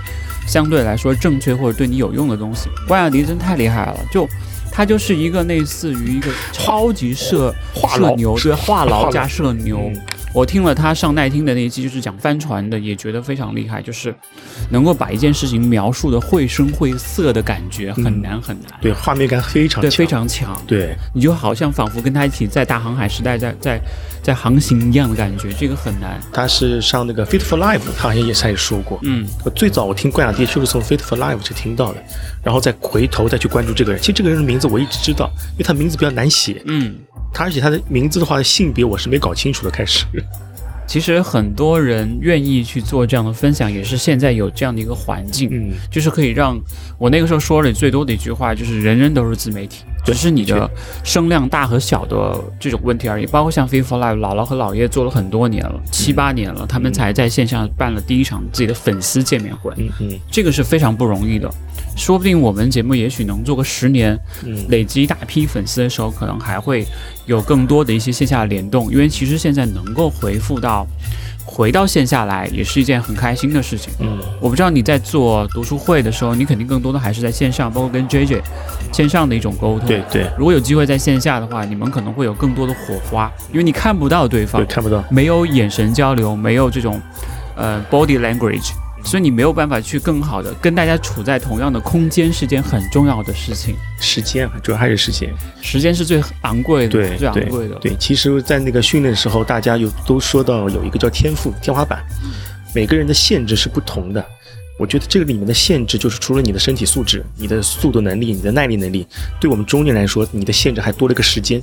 [0.47, 2.69] 相对来说正确或者对你有用的东西。
[2.87, 4.27] 关雅迪真太厉害了，就
[4.71, 7.53] 他就是一个类似于一个超级社
[7.87, 9.91] 社牛，对，话痨加社牛。
[10.33, 14.13] 我听了他上耐听的那一期，就是讲帆船的，也觉得非常厉害，就是
[14.69, 18.71] 能够把一件事情描述的绘声绘色的感觉很难很难。
[18.79, 20.55] 对，画面感非常对非常强。
[20.67, 23.81] 对，你就好像仿佛跟他一起在大航海时代在在
[24.21, 26.19] 在航行一样的感觉，这个很难。
[26.31, 28.99] 他是上那个 Fit for Life，他好像也他也说过。
[29.01, 32.03] 嗯，最早我听关雅迪就是从 Fit for Life 就听到的，
[32.43, 33.99] 然后再回头再去关注这个人。
[33.99, 36.61] 其实这个人的名字我一直知道，因为他名字比较难写。
[36.65, 36.95] 嗯。
[37.33, 39.71] 他而且他的名字的话，性别我是没搞清楚的。
[39.71, 40.05] 开始，
[40.87, 46.59] 其实很多人愿意去做这样的分享，也是现在有这样的一个环境，嗯，就是可以让
[46.97, 50.67] 我那个时候说了最多的一句话，就是人人都是自媒体，只是你的
[51.03, 53.27] 声量大和小的这种问题而已。
[53.27, 61.47] 包括像 Fit for Life，姥姥和姥爷做了很多年了，七八年了，他们才在线下办了第一场自己的粉丝见面会，嗯嗯，这个是非常不容易的。
[61.99, 64.17] 说不定我们节目也许能做个十年，
[64.69, 66.87] 累积一大批粉丝的时候，可能还会
[67.25, 68.89] 有更多的一些线下联动。
[68.91, 70.87] 因为其实现在能够回复到，
[71.45, 73.91] 回到线下来，也是一件很开心的事情。
[73.99, 78.41] 嗯，我不知道你在做读书会的时候，你肯定更多的还是在线上，包括跟 JJ
[78.93, 79.85] 线上的一种沟通。
[79.87, 80.25] 对对。
[80.37, 86.99] 如果有机会在线下的话，你们可能会有更多的火花，因为你看不到对方，对，看不到，没有眼神交流，没有这种
[87.55, 88.71] 呃 body language。
[89.03, 93.75] 所以你没有办法去更好的跟大家处在同样的空间，是件很重要的事情。
[93.99, 97.75] 时间主要还是时间，时间是最昂贵的，对，最昂贵的。
[97.75, 102.03] 对，其实，在那个训练的时候，大家有都说到有一个叫天赋天花板，
[102.75, 104.23] 每个人的限制是不同的。
[104.77, 109.05] 我觉得这个里面的限制，就是除了你的身体素质、你的速度能力、你的耐力能力，
[109.39, 111.61] 对我们中年来说，你的限制还多了个时间。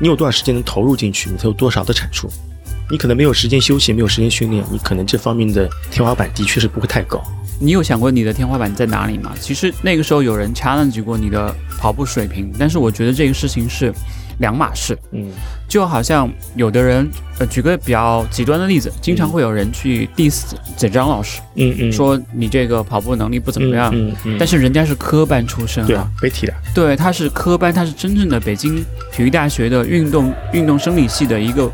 [0.00, 2.28] 你有多少时间能投入进去，你才有多少的产出。
[2.90, 7.22] 你可能没有时间休息，没有时间训练，你可能这方面的天花板的确是不会太高。
[7.60, 9.32] 你有想过你的天花板在哪里吗？
[9.40, 13.94] 其实那个时候有人 challenge 过你的跑步水平，但是我觉得这个事情是
[14.38, 14.98] 两码事。
[15.12, 15.30] 嗯，
[15.68, 17.08] 就好像有的人，
[17.38, 31.72] 呃，举个比较极端的例子，经常会有人去 diss 简张老师，嗯嗯，说你这个跑步能力不怎么样，嗯嗯，但是人家是科班出身，对啊，北体的，对，他是科班，他是真正的北京体育大学的运动运动生理系的一个。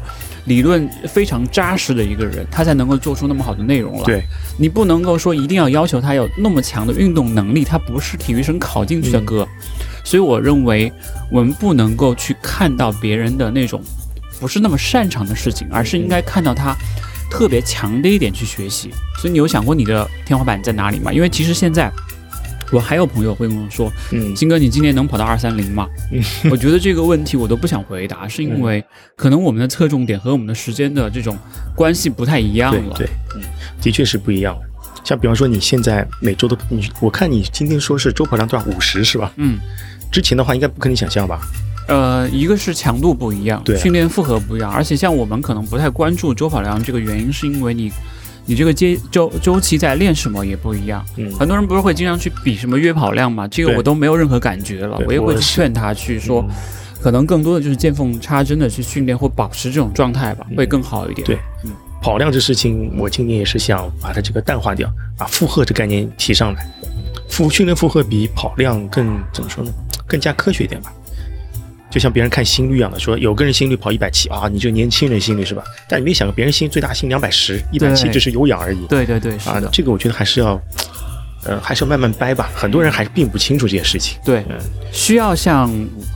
[0.51, 4.05] 理论非常扎实的一个人，他才能够做出那么好的内容了。
[4.05, 4.21] 对，
[4.59, 9.47] 你不能够说一定要要求他有那么强的运动能力，他不是体育生考进去的哥。
[10.03, 10.93] 所以我认为，
[11.31, 13.81] 我们不能够去看到别人的那种
[14.41, 16.77] 不是那么擅长的事情，而是应该看到他
[17.31, 18.91] 特别强的一点去学习。
[19.21, 21.13] 所以你有想过你的天花板在哪里吗？
[21.13, 21.93] 因为其实现在。
[22.73, 28.85] 我还有朋友会问我说：“嗯，金哥，你今年能跑到二三零吗？”嗯，我觉得这个问题我都不想回答，是因为
[29.17, 31.37] 可能我们的侧重点和我们的时间的这种
[31.75, 32.97] 关系不太一样了。
[32.97, 33.43] 对，嗯，
[33.81, 34.57] 的确是不一样。
[35.03, 39.33] 像比方说，你现在每周都你，我看你今天说是周跑量多少五十是吧？
[39.37, 39.59] 嗯，
[40.13, 41.41] 之前的话应该不可能想象吧？
[41.89, 47.91] 呃，一个是强度不一样，对，训练负荷不一样，而且像我们可能不太关注周跑量这个原因，是因为你。
[48.51, 53.47] 你这个阶周周期在练什么也不一样，嗯，很多人不是会经常去比什么约跑量嘛？
[53.47, 56.45] 这个我都没有任何感觉了，我也会劝他去说，
[57.01, 61.25] 可能更多的就是见缝插针的去训练或保持这种状态吧，会更好一点。
[61.25, 61.71] 对，嗯，
[62.03, 66.69] 跑量这事情，我今年也是想把它这个淡化掉，把负荷这概念提上来，
[67.29, 69.73] 负训练负荷比跑量更怎么说呢？
[70.09, 70.93] 更加科学一点吧。
[71.91, 75.65] 就像别人看心率一样的，说有个人心率跑一百七啊，你就年轻人心率是吧？
[75.89, 78.87] 但你没想过别人心最大心两百十，一百七只是有氧而已。
[78.87, 80.61] 对对对，啊，这个我觉得还是要，
[81.45, 82.49] 呃，还是要慢慢掰吧。
[82.55, 84.17] 很多人还是并不清楚这件事情。
[84.25, 84.45] 对，
[84.93, 85.69] 需要像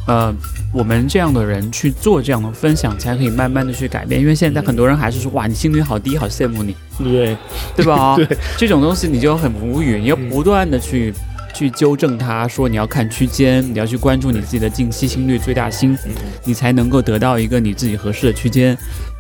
[0.07, 0.33] 呃
[0.72, 4.20] 我们这样的人去做这样的分享，才可以慢慢的去改变。
[4.20, 6.77] 因为现在很多人还是说哇，你心率好低，好羡慕你。
[6.99, 7.37] 对，
[7.75, 8.14] 对吧？
[8.16, 11.12] 对，这种东西你就很无语，你要不断的去。
[11.55, 15.97] 去纠正它，说你要看区间，你要去关注你自己的近期心率、最大心，
[16.45, 18.77] 你才能够得到一个你自己合适的区间。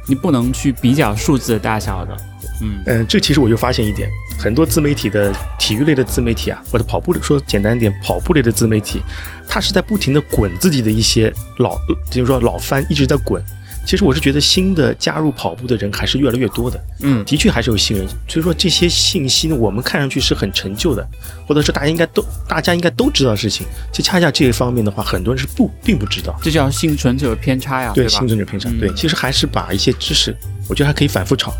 [0.06, 2.14] 你不能去比较数字的大小的。
[2.60, 4.06] 嗯嗯，这其实我就发现一点，
[4.38, 9.00] 很多自媒体的体育类的自媒体啊，或者跑步的，说简单点，跑步类的自媒体，
[9.48, 11.78] 它是在不停的滚自己的一些老，
[12.10, 13.42] 就是说老番一直在滚。
[13.84, 21.06] 其实我是觉得新的加入跑步的人还是越来越多的，嗯，的确还是有新人，所以说这些信息呢，我们看上去是很陈旧的，
[21.46, 30.34] 或者说大家应该都大家应该都知道的事情，其实恰恰这一方面的话，很多人是不并不知道，这叫幸存者偏差呀，对，幸存者偏差，对，其实还是把一些知识，
[30.68, 31.52] 我觉得还可以反复炒，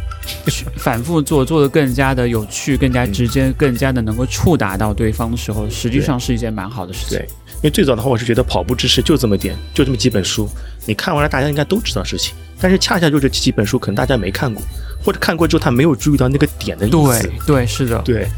[0.76, 7.18] 反复做，做的更加的有趣，更加直接，更加的能够触达到对方的时候，实际上是一件蛮好的事情。
[7.18, 7.28] 对。
[7.56, 10.48] 因为最早的话，我是觉得跑步知识就这么点，就这么几本书，
[10.86, 12.34] 你看完了，大家应该都知道事情。
[12.60, 14.62] 但是恰恰就这几本书，可能大家没看过，
[15.02, 17.22] 或者看过之后他没有注意到那个点的意思。
[17.22, 18.28] 对对，是的，对，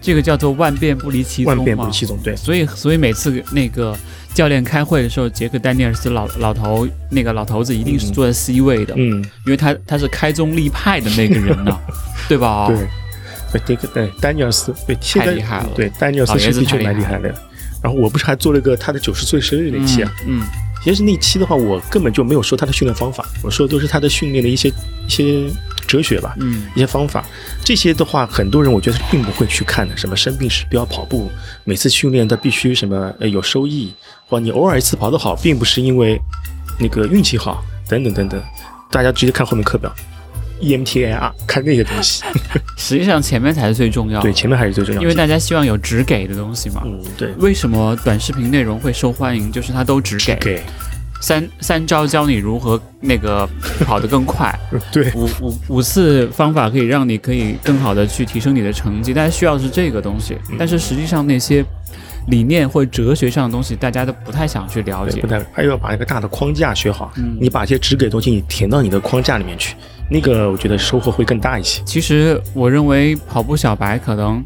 [0.00, 2.36] 这个叫做万变不离其宗万变不离其宗，对。
[2.36, 3.96] 所以，所以每次那个
[4.34, 11.76] 教练开会的时候，杰克丹尼尔斯老老头那个老头子一定是坐在 C 位的，嗯，因为他他是开宗立派的那个人呢，
[12.28, 12.68] 对吧？
[12.68, 12.76] 对，
[13.52, 17.34] 对，杰克对丹尼尔斯对太厉害了，对丹尼尔斯是的确蛮厉害的。
[17.82, 20.42] 然后我不是还做了个他的九十岁生日那期啊，嗯，
[20.82, 24.68] 其实那期的话，我根本就没有说他的训练方法，我说的都是他的训练的一些
[25.06, 25.48] 一些
[25.86, 27.24] 哲学吧，嗯，一些方法，
[27.64, 31.30] 这些的话，很多人我觉得并不会去看的，什么生病时不要跑步，
[31.64, 33.92] 每次训练都必须什么呃有收益，
[34.26, 36.20] 或你偶尔一次跑得好，并不是因为
[36.78, 38.42] 那个运气好，等等等等，
[38.90, 39.94] 大家直接看后面课表。
[40.60, 42.22] E M T A R 看那些东西，
[42.76, 44.22] 实际上前面才是最重要的。
[44.22, 46.82] 对，前面还是最重要的，因为大家希望有只给的东西嘛。
[46.84, 47.30] 嗯，对。
[47.38, 49.50] 为什么短视频内容会受欢迎？
[49.52, 50.62] 就是它都只给，给
[51.20, 53.48] 三三招教你如何那个
[53.84, 54.52] 跑得更快。
[54.92, 59.12] 对，五五五次方法可以让你可以更好的去提升你的成绩。
[59.12, 61.64] 大家需要的是这个东西，但是实际上那些
[62.28, 65.20] 理念或哲学上的东西，大家都不太想去了解。
[65.20, 67.12] 不太，还要把一个大的框架学好。
[67.16, 69.74] 嗯，你把这些只给东西你填到你的框架里面去。
[70.08, 71.82] 那个我觉得收获会更大一些。
[71.84, 74.44] 其实我认为跑步小白可能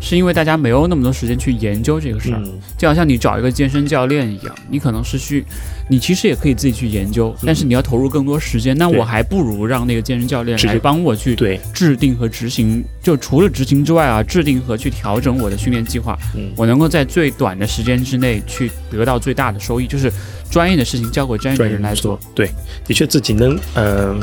[0.00, 2.42] 是因为大家没有那么多时间去研究这个事儿，
[2.76, 5.44] 就好像你找一个健身教练一样，你可能是去，
[5.88, 8.76] 你其实也可以自己去研究，但是你要投入更多时间。
[8.76, 11.36] 那我还不如让那个健身教练来帮我去
[11.72, 12.82] 制定和执行。
[13.00, 16.18] 就除了执行之外啊，制定和去调整我的训练计划，
[16.56, 19.86] 我能够在最短的时间之内去得到最大的收益。
[19.86, 20.10] 就是
[20.50, 22.18] 专业的事情交给专业的人来做。
[22.34, 22.50] 对，
[22.84, 24.20] 的确自己能嗯。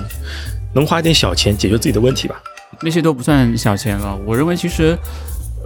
[0.74, 2.42] 能花一点小钱解决自己的问题吧，
[2.82, 4.16] 那些都不算小钱了。
[4.26, 4.98] 我认为，其实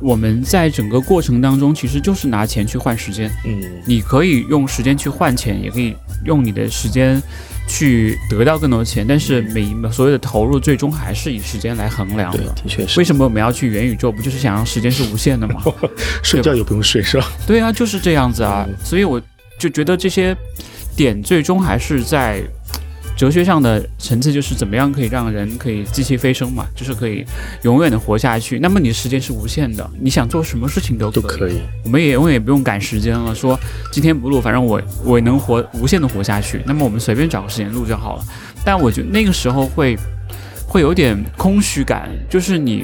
[0.02, 3.30] 我们在整个过程当中，其实就是拿钱去换时间。
[3.46, 5.96] 嗯，你可以用时间去换钱，也可以
[6.26, 7.22] 用你的时间
[7.68, 9.06] 去得到更多的钱。
[9.06, 12.40] 但是每所有的投入，最终还是以时间来衡量的。
[12.56, 12.98] 的确是。
[13.00, 14.12] 为什么我们要去元宇宙？
[14.12, 15.62] 不就是想让时间是无限的吗？
[16.24, 17.30] 睡觉也不用睡，是吧？
[17.46, 18.68] 对啊，就是这样子啊。
[18.84, 19.22] 所以我
[19.60, 20.36] 就觉得这些
[20.96, 22.42] 点最终还是在。
[23.16, 27.24] 哲学上的层次就是怎么样可以让人可以机器飞升嘛，就是可以
[27.62, 28.60] 永远的活下去。
[28.60, 31.62] 那么你的时间是无限的，你想做什么事情都可以。
[31.84, 33.58] 我们也永远也不用赶时间了，说
[33.92, 36.62] 今天不录，反正我我能活无限的活下去。
[36.66, 38.24] 那么我们随便找个时间录就好了。
[38.66, 39.98] 但我觉得那个时候会
[40.68, 42.84] 会有点空虚感，就是你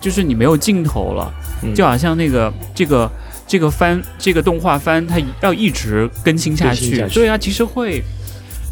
[0.00, 1.32] 就是你没有尽头了，
[1.74, 3.10] 就好像那个这个
[3.46, 7.06] 这个番这个动画番它要一直更新下去。
[7.14, 8.02] 对啊，其实会。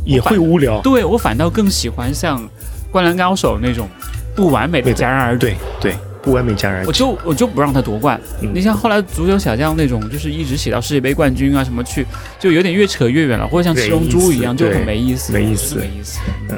[0.06, 2.40] 也会无聊，对我反倒更喜欢像
[2.90, 3.88] 《灌篮高手》那种
[4.34, 5.38] 不完美的戛然而止。
[5.38, 6.86] 对对，不完美戛然而止。
[6.88, 8.18] 我就我就不让他夺冠。
[8.40, 12.06] 你像后来足球小将那种，就是一直写到世界杯冠军啊什么去，
[12.38, 15.32] 就有点越扯越远了，或者像七龙珠一样，就很没意思。
[15.32, 16.20] 没意思，没意思。
[16.48, 16.56] 嗯，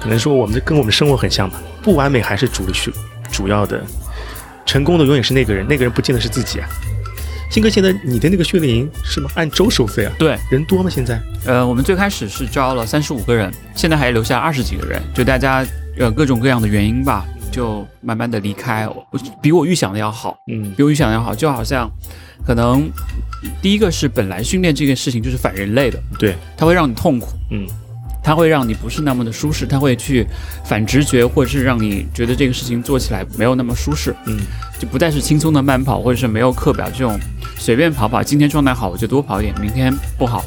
[0.00, 1.60] 可能说我们这跟我们生活很像吧。
[1.80, 2.90] 不完美还是主主
[3.30, 3.80] 主要的，
[4.66, 6.68] 成功的永远是那个人，那个人不见得是自己啊。
[7.50, 9.30] 鑫哥，现在你的那个训练营是吗？
[9.34, 10.12] 按周收费啊？
[10.18, 10.90] 对，人多吗？
[10.90, 11.20] 现在？
[11.46, 15.64] 呃，我们最开始是招了三十五个人，现在还留下二十几个人，就大家
[15.98, 18.86] 呃各种各样的原因吧，就慢慢的离开。
[18.86, 19.06] 我
[19.42, 21.90] 比我预想的要好，嗯，比我预想的要好，就好像
[22.46, 22.90] 可能
[23.62, 27.66] 第一个是本来训练这件事情就是反人类的，对，它会让你痛苦，嗯。
[28.28, 30.26] 它会让你不是那么的舒适，它会去
[30.62, 34.14] 反直觉，或者是让你觉得这个事情做起来没有那么舒适。
[34.26, 34.36] 嗯，
[34.78, 37.18] 就不再是轻松的慢跑，或者是没有课表这种
[37.56, 38.22] 随便跑跑。
[38.22, 40.44] 今天状态好，我就多跑一点；明天不好，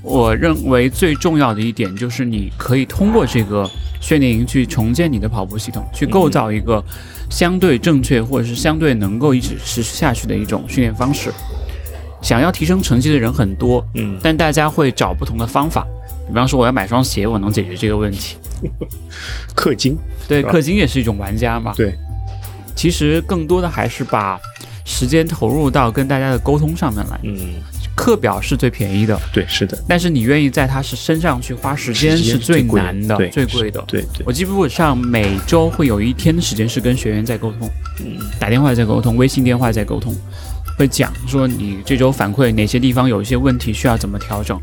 [0.00, 6.82] 我认为最重要的一点就是你可以通过这个训练营去重建你的跑步系统，去构造一个
[7.28, 11.30] 相对正确或者是相对能够一直持续下去的一种训练方式。
[12.22, 15.86] 想要提升成绩的人很多，嗯，但大家会找不同的方法。
[16.26, 18.36] 比方说，我要买双鞋，我能解决这个问题。
[19.54, 19.96] 氪金，
[20.26, 21.72] 对，氪金也是一种玩家嘛。
[21.76, 21.94] 对，
[22.74, 24.40] 其实更多的还是把
[24.84, 27.20] 时间投入到跟大家的沟通上面来。
[27.24, 27.54] 嗯，
[27.94, 29.78] 课表是最便宜的，对，是的。
[29.86, 33.82] 但是你愿意在他是身上去花时间是最难的，最贵的。
[33.86, 34.24] 对对。
[34.24, 37.70] 我基本上每周会有一天的时间是跟学员在沟通，
[38.00, 40.14] 嗯，打电话在沟通，微信电话在沟通，
[40.78, 44.58] 会讲说你这周反馈哪些地方有一些问题需要怎么调整，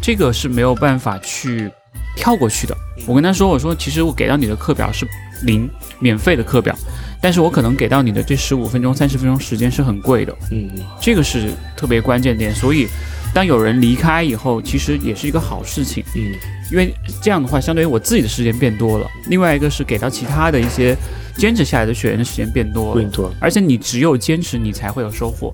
[0.00, 1.70] 这个是没有办法去
[2.16, 2.76] 跳过去的。
[3.06, 5.06] 我跟他说，我说其实我给到你的课表是
[5.42, 5.68] 零
[5.98, 6.76] 免费的课表。
[7.20, 10.70] 但是我可能给到你的这十五分钟、三十分钟时间是很贵的，嗯，
[11.00, 12.54] 这个是特别关键点。
[12.54, 12.86] 所以，
[13.34, 16.32] 当有人离开以后，其实也是一个好事情，嗯，
[16.70, 19.06] 因为这样的话，相对于我自己的时间变多了。
[19.26, 20.96] 另外一个是给到其他的一些
[21.36, 23.34] 坚持下来的学员的时间变多了，多。
[23.40, 25.52] 而且你只有坚持，你才会有收获。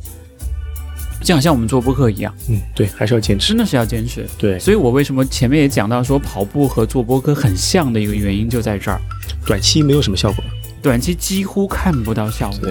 [1.25, 4.27] 就好像我们做播客一样，嗯，对，还是要坚持，真的是要坚持。
[4.37, 9.01] 对，所以我为什么前面也讲到说跑步和做播客很像的一个原因就在这儿，
[9.47, 10.45] 短期没有什么效果。
[10.83, 12.71] 短期几乎看不到效果，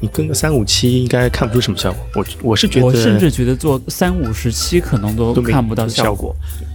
[0.00, 2.00] 你跟个三五期应该看不出什么效果。
[2.14, 6.34] 我我是觉得，我甚至觉得做三五十期可能都看不到效果。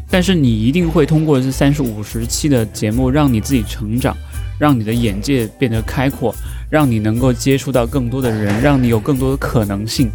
[0.10, 4.16] 但是你一定会通过这三十五十期的节目，让你自己成长，
[4.60, 6.34] 让你的眼界变得开阔，
[6.70, 10.10] 让你能够接触到更多的人，让你有更多的可能性。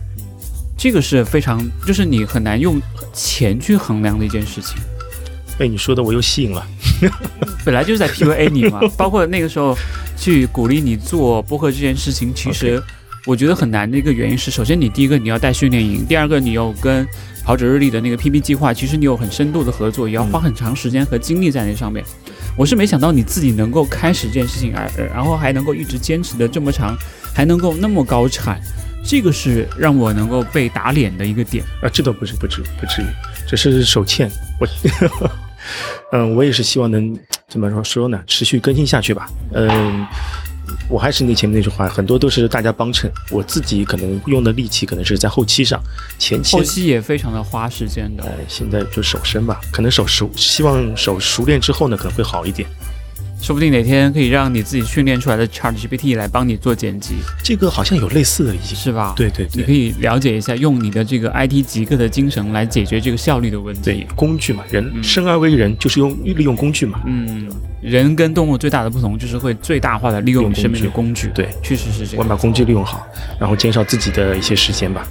[0.82, 4.78] 这个是非常，就是你很难用钱去衡量的一件事情。
[5.56, 6.66] 被你说的我又吸引了，
[7.64, 9.78] 本来就是在 P U A 你嘛， 包括那个时候
[10.16, 12.82] 去鼓励你做播客这件事情，其实
[13.26, 17.06] 我觉得很难的一个原因是，首先你第一个你要带训练营，第二个你要跟
[17.44, 22.04] 跑者日历的那个 P P 计划，其实你有很深度的合作，也要花很长时间和精力在那上面。
[22.58, 26.98] 我是没想到你自己能够开始这件事情，而然后还能够一直坚持的这么长，
[27.32, 28.60] 还能够那么高产，
[29.04, 31.88] 这个是让我能够被打脸的一个点啊！
[31.92, 33.06] 这倒不是，不至于，不至于，
[33.48, 34.30] 只是手欠
[34.60, 34.66] 我。
[36.12, 37.16] 嗯，我也是希望能
[37.48, 38.22] 怎么说说呢？
[38.26, 39.28] 持续更新下去吧。
[39.52, 40.06] 嗯，
[40.88, 45.80] 我还是那前面那句话，很多都是大家帮衬，我自己可能用的力气可能是在后期上，
[46.18, 48.24] 前期后期也非常的花时间的。
[48.48, 52.68] 现在就手生吧，可能手熟，希望手熟练之后呢，可能会好一点。
[53.42, 59.14] 说不定哪天可以让你自己训练出来的 ChatGPT 来帮你做剪辑，这个好像有类似的，已经是吧？
[59.16, 63.80] 对对，你可以了解一下，用你的这个 IT 极客的精神来解决这个效率的问题。
[63.82, 67.00] 对，工具嘛，人生而为人就是用利用工具嘛。
[67.04, 67.48] 嗯，
[67.80, 71.28] 人跟动物最大的不同就是会最大化的利用你身边的工具。
[71.34, 72.18] 对，确实是这样。
[72.18, 73.04] 我们把工具利用好，
[73.40, 75.04] 然后减少自己的一些时间吧。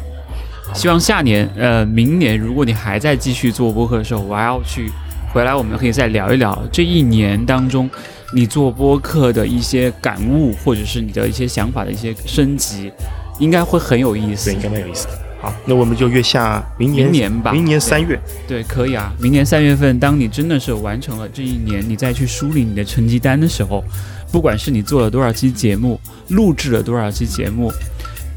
[0.73, 4.89] 希望下年，呃，明年如果你还在继续做播客的时候，我还要去
[5.34, 7.89] 回来，我们可以再聊一聊这一年当中。
[8.34, 12.91] 你做播客的一些感悟，或者是你的一些想法的一些升级，
[13.39, 14.51] 应该会很有意思。
[14.51, 15.19] 对，应该蛮有意思的。
[15.41, 18.19] 好，那我们就约下明年年吧，明年三月。
[18.47, 19.11] 对，可以啊。
[19.19, 23.84] 明年三月份，当你真的是完成了这一年，你再去梳理你的成绩单的时候，
[24.32, 27.71] 不管是你做了多少期节目，录制了多少期节目，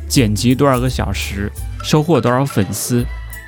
[0.09, 3.05] 剪辑多少个小时，收获多少粉丝。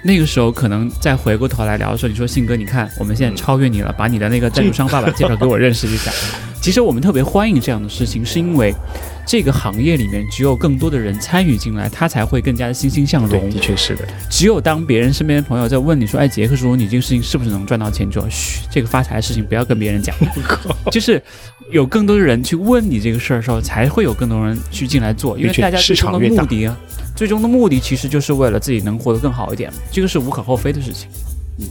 [0.07, 6.13] 那个时候可能再回过头来聊的时候，你说信哥，你看我们现在超越你了，把你的那个赞助商爸爸介绍给我认识一下。
[6.63, 8.75] 其实我们特别欢迎这样的事情，是因为
[9.27, 13.51] 这个行业里面只有更多的人参与进来，他才会更加的欣欣向荣。
[13.51, 14.05] 的确是的。
[14.31, 20.15] 只有当别人身边的朋友在问你说：“哎，杰克叔，你这个事情是不是能赚到钱？”就嘘，这个发财的事情不要跟别人讲。
[20.91, 21.23] 就是
[21.71, 26.77] 有更多的人去问你这个事儿的时候，才会有更多人去进来做，因为大家最终的目的啊。
[27.15, 31.09] 最终的目的其实就是为了自己能活得更好一点，这个是无可厚非的事情。
[31.59, 31.65] 嗯，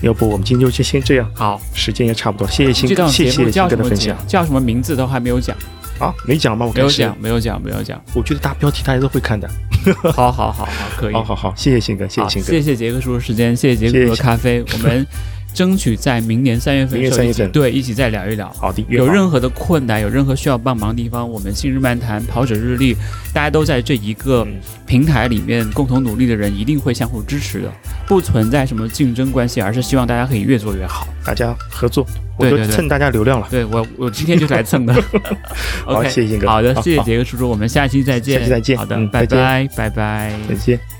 [0.00, 1.30] 要不我们今天就先这样。
[1.34, 4.16] 好，时间也差不多，谢谢新哥，谢谢新哥的分享。
[4.26, 5.54] 叫什么名字都还没有讲
[5.98, 6.14] 啊？
[6.26, 6.64] 没讲吗？
[6.64, 8.02] 我没有讲，没有讲，没有讲。
[8.14, 9.46] 我觉得大标题大家都会看的。
[10.14, 11.12] 好好好好，可以。
[11.12, 15.06] 好好好，谢谢新哥，谢谢新哥，谢谢杰克叔的时间，谢谢杰克喝咖啡，我们。
[15.52, 18.48] 争取在明年三月份，三月份对一起再聊一聊。
[18.58, 22.94] 好的，有任何的困难，有任何需要帮忙的地方，我们新日漫谈、跑者日历，
[23.32, 24.46] 大家都在这一个
[24.86, 27.72] 平台里面共同努力的人，一定会相互支持的，
[28.06, 32.06] 不存在什么竞争关系，而是希望大家可以越做越好，大家合作，
[32.38, 33.46] 对对对，蹭大家流量了。
[33.50, 34.94] 对我，我今天就来蹭的。
[35.84, 36.48] 好，谢谢哥。
[36.48, 38.38] 好的， 谢谢杰哥叔叔，我们下期再见。
[38.38, 38.78] 下期再见。
[38.78, 40.99] 好的，拜拜，拜拜，再见。